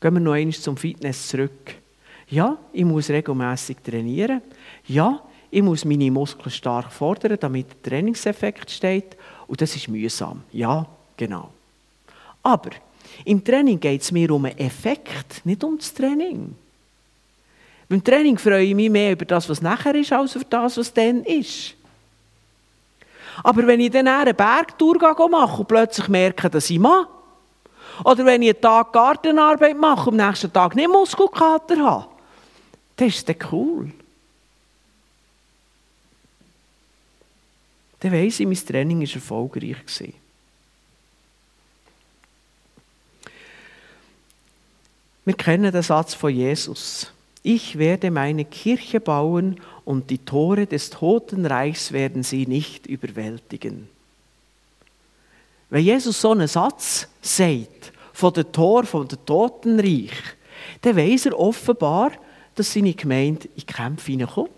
Gehen 0.00 0.14
wir 0.14 0.20
noch 0.20 0.34
einmal 0.34 0.54
zum 0.54 0.76
Fitness 0.76 1.26
zurück. 1.26 1.74
Ja, 2.28 2.56
ich 2.72 2.84
muss 2.84 3.10
regelmäßig 3.10 3.78
trainieren. 3.78 4.40
Ja, 4.86 5.20
ich 5.50 5.62
muss 5.62 5.84
meine 5.84 6.12
Muskeln 6.12 6.52
stark 6.52 6.92
fordern, 6.92 7.36
damit 7.40 7.66
der 7.70 7.90
Trainingseffekt 7.90 8.70
steht. 8.70 9.16
Und 9.48 9.60
das 9.60 9.74
ist 9.74 9.88
mühsam. 9.88 10.44
Ja, 10.52 10.86
genau. 11.16 11.50
Aber 12.44 12.70
im 13.24 13.42
Training 13.42 13.80
geht 13.80 14.02
es 14.02 14.12
mir 14.12 14.30
um 14.30 14.44
einen 14.44 14.58
Effekt, 14.58 15.44
nicht 15.44 15.64
um 15.64 15.76
das 15.76 15.92
Training. 15.92 16.54
Beim 17.92 18.02
Training 18.02 18.38
freue 18.38 18.64
ich 18.64 18.74
mich 18.74 18.88
mehr 18.88 19.12
über 19.12 19.26
das, 19.26 19.46
was 19.50 19.60
nachher 19.60 19.94
ist, 19.94 20.10
als 20.14 20.34
über 20.34 20.46
das, 20.48 20.78
was 20.78 20.94
dann 20.94 21.22
ist. 21.24 21.74
Aber 23.42 23.66
wenn 23.66 23.80
ich 23.80 23.90
dann 23.90 24.08
eine 24.08 24.32
Bergtour 24.32 24.96
mache 25.28 25.58
und 25.58 25.68
plötzlich 25.68 26.08
merke, 26.08 26.48
dass 26.48 26.70
ich 26.70 26.78
mache, 26.78 27.08
oder 28.02 28.24
wenn 28.24 28.40
ich 28.40 28.48
einen 28.48 28.62
Tag 28.62 28.94
Gartenarbeit 28.94 29.76
mache 29.76 30.08
und 30.08 30.18
am 30.18 30.26
nächsten 30.26 30.50
Tag 30.50 30.74
nicht 30.74 30.88
Muskelkater 30.88 31.84
habe, 31.84 32.08
dann 32.96 33.08
ist 33.08 33.28
das 33.28 33.36
cool. 33.52 33.92
Dann 38.00 38.12
weiss 38.12 38.40
ich, 38.40 38.46
mein 38.46 38.56
Training 38.56 39.06
war 39.06 39.14
erfolgreich. 39.14 39.76
Wir 45.26 45.34
kennen 45.34 45.70
den 45.70 45.82
Satz 45.82 46.14
von 46.14 46.34
Jesus. 46.34 47.11
Ich 47.42 47.76
werde 47.78 48.10
meine 48.10 48.44
Kirche 48.44 49.00
bauen 49.00 49.60
und 49.84 50.10
die 50.10 50.18
Tore 50.18 50.66
des 50.66 50.90
Totenreichs 50.90 51.92
werden 51.92 52.22
sie 52.22 52.46
nicht 52.46 52.86
überwältigen. 52.86 53.88
Wenn 55.70 55.84
Jesus 55.84 56.20
so 56.20 56.30
einen 56.30 56.48
Satz 56.48 57.08
sagt, 57.20 57.92
von 58.12 58.32
den 58.32 58.52
Tor, 58.52 58.84
von 58.84 59.08
dem 59.08 59.24
Totenreich, 59.24 60.12
dann 60.82 60.96
weiß 60.96 61.26
er 61.26 61.38
offenbar, 61.38 62.12
dass 62.54 62.72
seine 62.72 62.92
Gemeinde 62.92 63.48
in 63.56 63.66
Kämpfe 63.66 64.12
hineinkommt. 64.12 64.50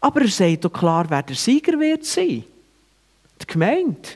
Aber 0.00 0.20
er 0.20 0.28
sagt 0.28 0.64
doch 0.64 0.72
klar, 0.72 1.06
wer 1.08 1.22
der 1.22 1.36
Sieger 1.36 1.78
wird 1.78 2.04
sein. 2.04 2.44
Die 3.40 3.46
Gemeinde. 3.46 4.10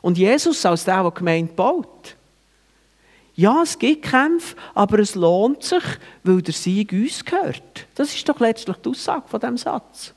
Und 0.00 0.16
Jesus 0.16 0.64
als 0.64 0.84
der, 0.84 1.02
der 1.02 1.10
die 1.10 1.18
Gemeinde 1.18 1.52
baut. 1.54 2.14
Ja, 3.38 3.62
es 3.62 3.78
gibt 3.78 4.02
Kämpfe, 4.02 4.56
aber 4.74 4.98
es 4.98 5.14
lohnt 5.14 5.62
sich, 5.62 5.84
weil 6.24 6.42
der 6.42 6.52
Sieg 6.52 6.90
uns 6.90 7.24
gehört. 7.24 7.86
Das 7.94 8.12
ist 8.12 8.28
doch 8.28 8.40
letztlich 8.40 8.76
die 8.78 8.88
Aussage 8.88 9.28
von 9.28 9.38
diesem 9.38 9.56
Satz. 9.56 10.12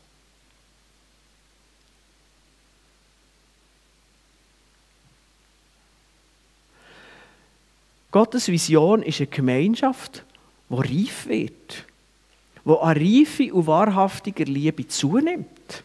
Gottes 8.10 8.48
Vision 8.48 9.04
ist 9.04 9.20
eine 9.20 9.28
Gemeinschaft, 9.28 10.24
die 10.70 10.74
reif 10.74 11.28
wird, 11.28 11.86
die 12.66 12.72
an 12.72 12.98
Reife 12.98 13.54
und 13.54 13.68
wahrhaftiger 13.68 14.46
Liebe 14.46 14.88
zunimmt. 14.88 15.84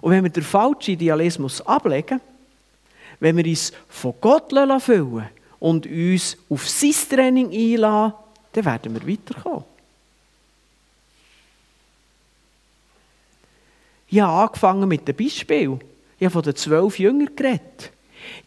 Und 0.00 0.12
wenn 0.12 0.22
wir 0.22 0.30
den 0.30 0.44
falschen 0.44 0.92
Idealismus 0.92 1.60
ablegen, 1.62 2.20
wenn 3.20 3.36
wir 3.36 3.46
uns 3.46 3.72
von 3.88 4.14
Gott 4.20 4.52
füllen 4.80 5.28
und 5.60 5.86
uns 5.86 6.36
auf 6.48 6.68
sein 6.68 6.94
Training 7.08 7.50
einladen, 7.50 8.14
dann 8.52 8.64
werden 8.64 8.94
wir 8.94 9.08
weiterkommen. 9.08 9.64
Ich 14.10 14.20
habe 14.20 14.42
angefangen 14.42 14.88
mit 14.88 15.06
dem 15.06 15.16
Beispiel. 15.16 15.78
Ich 16.18 16.24
habe 16.24 16.32
von 16.32 16.42
den 16.42 16.56
zwölf 16.56 16.98
Jüngern 16.98 17.34
geredet. 17.36 17.92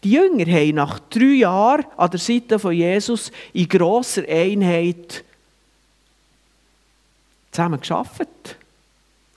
Die 0.03 0.11
Jünger 0.11 0.45
haben 0.45 0.75
nach 0.75 0.99
drei 0.99 1.35
Jahren 1.35 1.85
an 1.97 2.09
der 2.09 2.19
Seite 2.19 2.57
von 2.57 2.73
Jesus 2.73 3.31
in 3.53 3.69
grosser 3.69 4.27
Einheit 4.27 5.23
zusammen 7.51 7.79
geschafft. 7.79 8.57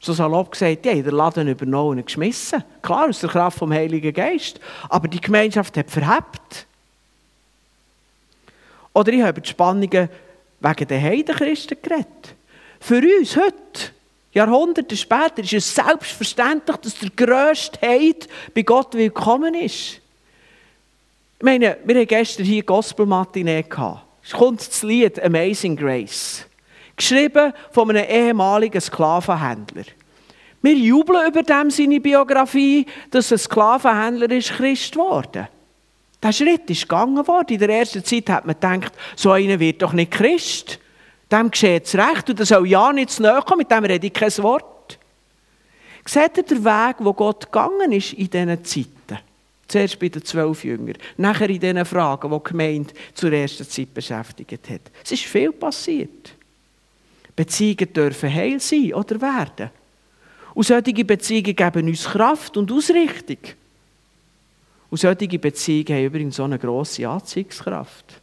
So 0.04 0.12
salopp 0.12 0.52
gesagt, 0.52 0.84
die 0.84 0.90
haben 0.90 1.02
den 1.02 1.14
Laden 1.14 1.48
übernommen 1.48 1.98
und 1.98 2.04
geschmissen. 2.04 2.62
Klar, 2.82 3.08
aus 3.08 3.20
der 3.20 3.30
Kraft 3.30 3.56
vom 3.56 3.72
Heiligen 3.72 4.12
Geist. 4.12 4.60
Aber 4.90 5.08
die 5.08 5.18
Gemeinschaft 5.18 5.78
hat 5.78 5.90
verhebt. 5.90 6.66
Oder 8.92 9.12
ich 9.14 9.22
habe 9.22 9.40
die 9.40 9.48
Spannungen 9.48 10.10
wegen 10.60 10.88
der 10.88 11.00
Heidenchristen 11.00 11.78
geredet. 11.80 12.36
Für 12.80 13.00
uns 13.18 13.34
heute, 13.34 13.92
Jahrhunderte 14.34 14.94
später, 14.94 15.38
ist 15.38 15.54
es 15.54 15.74
selbstverständlich, 15.74 16.76
dass 16.76 16.98
der 16.98 17.08
grösste 17.08 17.78
Heid 17.80 18.28
bei 18.54 18.60
Gott 18.60 18.92
willkommen 18.92 19.54
ist. 19.54 20.02
Ich 21.38 21.44
meine, 21.44 21.78
wir 21.82 21.94
hatten 21.94 22.08
gestern 22.08 22.44
hier 22.44 22.62
Gospel-Matinee. 22.62 23.62
kommt 23.62 24.68
das 24.68 24.82
Lied 24.82 25.18
Amazing 25.22 25.76
Grace. 25.76 26.44
Geschrieben 26.96 27.52
von 27.72 27.90
einem 27.90 28.08
ehemaligen 28.08 28.80
Sklavenhändler. 28.80 29.84
Wir 30.62 30.74
jubeln 30.74 31.28
über 31.28 31.42
dem 31.42 31.70
seine 31.70 32.00
Biografie, 32.00 32.86
dass 33.10 33.32
ein 33.32 33.38
Sklavenhändler 33.38 34.30
ist 34.30 34.52
Christ 34.52 34.92
geworden. 34.92 35.48
Der 36.22 36.32
Schritt 36.32 36.70
ist 36.70 36.88
gegangen 36.88 37.26
worden. 37.26 37.52
In 37.52 37.58
der 37.58 37.68
ersten 37.68 38.02
Zeit 38.02 38.30
hat 38.30 38.46
man 38.46 38.54
gedacht, 38.54 38.92
so 39.14 39.32
einer 39.32 39.60
wird 39.60 39.82
doch 39.82 39.92
nicht 39.92 40.10
Christ. 40.10 40.78
Dem 41.30 41.50
geschieht 41.50 41.84
es 41.84 41.94
recht 41.94 42.30
und 42.30 42.40
er 42.40 42.46
soll 42.46 42.66
ja 42.66 42.92
nicht 42.92 43.10
zu 43.10 43.22
nahe 43.22 43.42
kommen, 43.42 43.58
mit 43.58 43.70
dem 43.70 43.84
rede 43.84 44.06
ich 44.06 44.12
kein 44.12 44.36
Wort. 44.38 44.98
Seht 46.06 46.36
ihr 46.36 46.42
den 46.42 46.64
Weg, 46.64 46.96
wo 47.00 47.12
Gott 47.12 47.52
gegangen 47.52 47.92
ist 47.92 48.12
in 48.12 48.30
diesen 48.30 48.64
Zeiten? 48.64 49.18
Zuerst 49.68 49.98
bei 49.98 50.08
den 50.08 50.24
zwölf 50.24 50.64
Jüngern, 50.64 50.96
nachher 51.16 51.48
in 51.48 51.60
diesen 51.60 51.84
Fragen, 51.84 52.30
die 52.30 52.36
die 52.36 52.50
Gemeinde 52.50 52.94
zur 53.14 53.32
ersten 53.32 53.68
Zeit 53.68 53.92
beschäftigt 53.92 54.70
hat. 54.70 54.82
Es 55.02 55.12
ist 55.12 55.24
viel 55.24 55.52
passiert. 55.52 56.33
Beziehungen 57.36 57.92
dürfen 57.92 58.32
heil 58.32 58.60
sein 58.60 58.94
oder 58.94 59.20
werden. 59.20 59.70
Und 60.54 60.66
solche 60.66 61.04
Beziehungen 61.04 61.56
geben 61.56 61.88
uns 61.88 62.04
Kraft 62.04 62.56
und 62.56 62.70
Ausrichtung. 62.70 63.38
Und 64.90 64.98
solche 64.98 65.38
Beziehungen 65.38 65.88
haben 65.88 66.04
übrigens 66.04 66.36
so 66.36 66.44
eine 66.44 66.58
grosse 66.58 67.08
Anziehungskraft. 67.08 68.20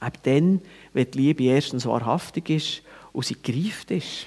Ab 0.00 0.18
dann, 0.22 0.60
wenn 0.92 1.10
die 1.10 1.18
Liebe 1.18 1.44
erstens 1.44 1.86
wahrhaftig 1.86 2.50
ist 2.50 2.82
und 3.12 3.24
sie 3.24 3.36
greift 3.42 3.90
ist. 3.90 4.26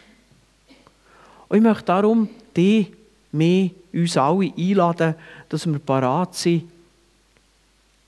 Und 1.47 1.57
ich 1.57 1.63
möchte 1.63 1.85
darum 1.85 2.29
die, 2.55 2.87
mich, 3.31 3.71
uns 3.93 4.17
alle 4.17 4.51
einladen, 4.57 5.15
dass 5.47 5.67
wir 5.67 5.79
parat 5.79 6.33
sind, 6.35 6.63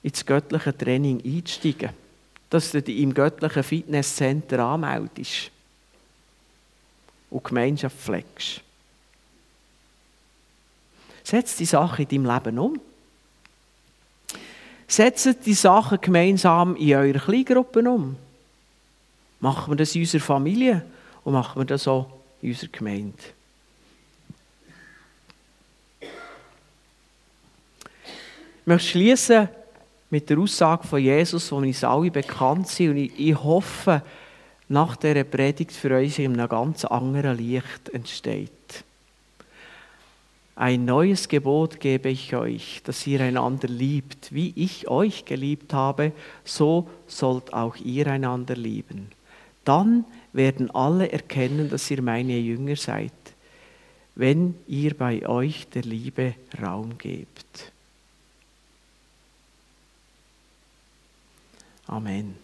ins 0.02 0.26
göttliche 0.26 0.76
Training 0.76 1.22
einzusteigen. 1.24 1.90
Dass 2.54 2.70
du 2.70 2.80
dich 2.80 3.00
im 3.00 3.12
göttlichen 3.12 3.64
Fitnesscenter 3.64 4.60
anmeldest 4.60 5.50
und 7.28 7.42
Gemeinschaft 7.42 7.96
pflegst. 7.96 8.60
Setz 11.24 11.56
die 11.56 11.64
Sache 11.64 12.02
in 12.02 12.08
deinem 12.08 12.26
Leben 12.26 12.58
um. 12.60 12.80
Setzt 14.86 15.44
die 15.44 15.54
Sachen 15.54 16.00
gemeinsam 16.00 16.76
in 16.76 16.94
eurer 16.94 17.18
Kleingruppen 17.18 17.88
um. 17.88 18.16
Machen 19.40 19.72
wir 19.72 19.76
das 19.76 19.92
in 19.96 20.02
unserer 20.02 20.22
Familie 20.22 20.86
und 21.24 21.32
machen 21.32 21.60
wir 21.60 21.66
das 21.66 21.88
auch 21.88 22.06
in 22.40 22.50
unserer 22.50 22.70
Gemeinde. 22.70 23.18
Ich 26.00 26.08
möchte 28.64 28.88
schließen 28.90 29.48
mit 30.14 30.30
der 30.30 30.38
Aussage 30.38 30.86
von 30.86 31.02
Jesus, 31.02 31.48
die 31.48 31.54
uns 31.56 31.82
alle 31.82 32.08
bekannt 32.08 32.68
sind. 32.68 32.90
Und 32.90 32.98
ich, 32.98 33.18
ich 33.18 33.34
hoffe, 33.34 34.00
nach 34.68 34.94
dieser 34.94 35.24
Predigt 35.24 35.72
für 35.72 35.90
euch 35.90 36.20
in 36.20 36.38
einem 36.38 36.48
ganz 36.48 36.84
anderen 36.84 37.36
Licht 37.36 37.88
entsteht. 37.92 38.84
Ein 40.54 40.84
neues 40.84 41.26
Gebot 41.26 41.80
gebe 41.80 42.10
ich 42.10 42.32
euch, 42.36 42.80
dass 42.84 43.04
ihr 43.08 43.22
einander 43.22 43.66
liebt. 43.66 44.32
Wie 44.32 44.52
ich 44.54 44.86
euch 44.86 45.24
geliebt 45.24 45.72
habe, 45.72 46.12
so 46.44 46.88
sollt 47.08 47.52
auch 47.52 47.74
ihr 47.78 48.06
einander 48.06 48.54
lieben. 48.54 49.08
Dann 49.64 50.04
werden 50.32 50.70
alle 50.70 51.10
erkennen, 51.10 51.68
dass 51.70 51.90
ihr 51.90 52.02
meine 52.02 52.38
Jünger 52.38 52.76
seid, 52.76 53.10
wenn 54.14 54.54
ihr 54.68 54.96
bei 54.96 55.28
euch 55.28 55.66
der 55.70 55.82
Liebe 55.82 56.34
Raum 56.62 56.98
gebt. 56.98 57.73
Amen. 61.88 62.43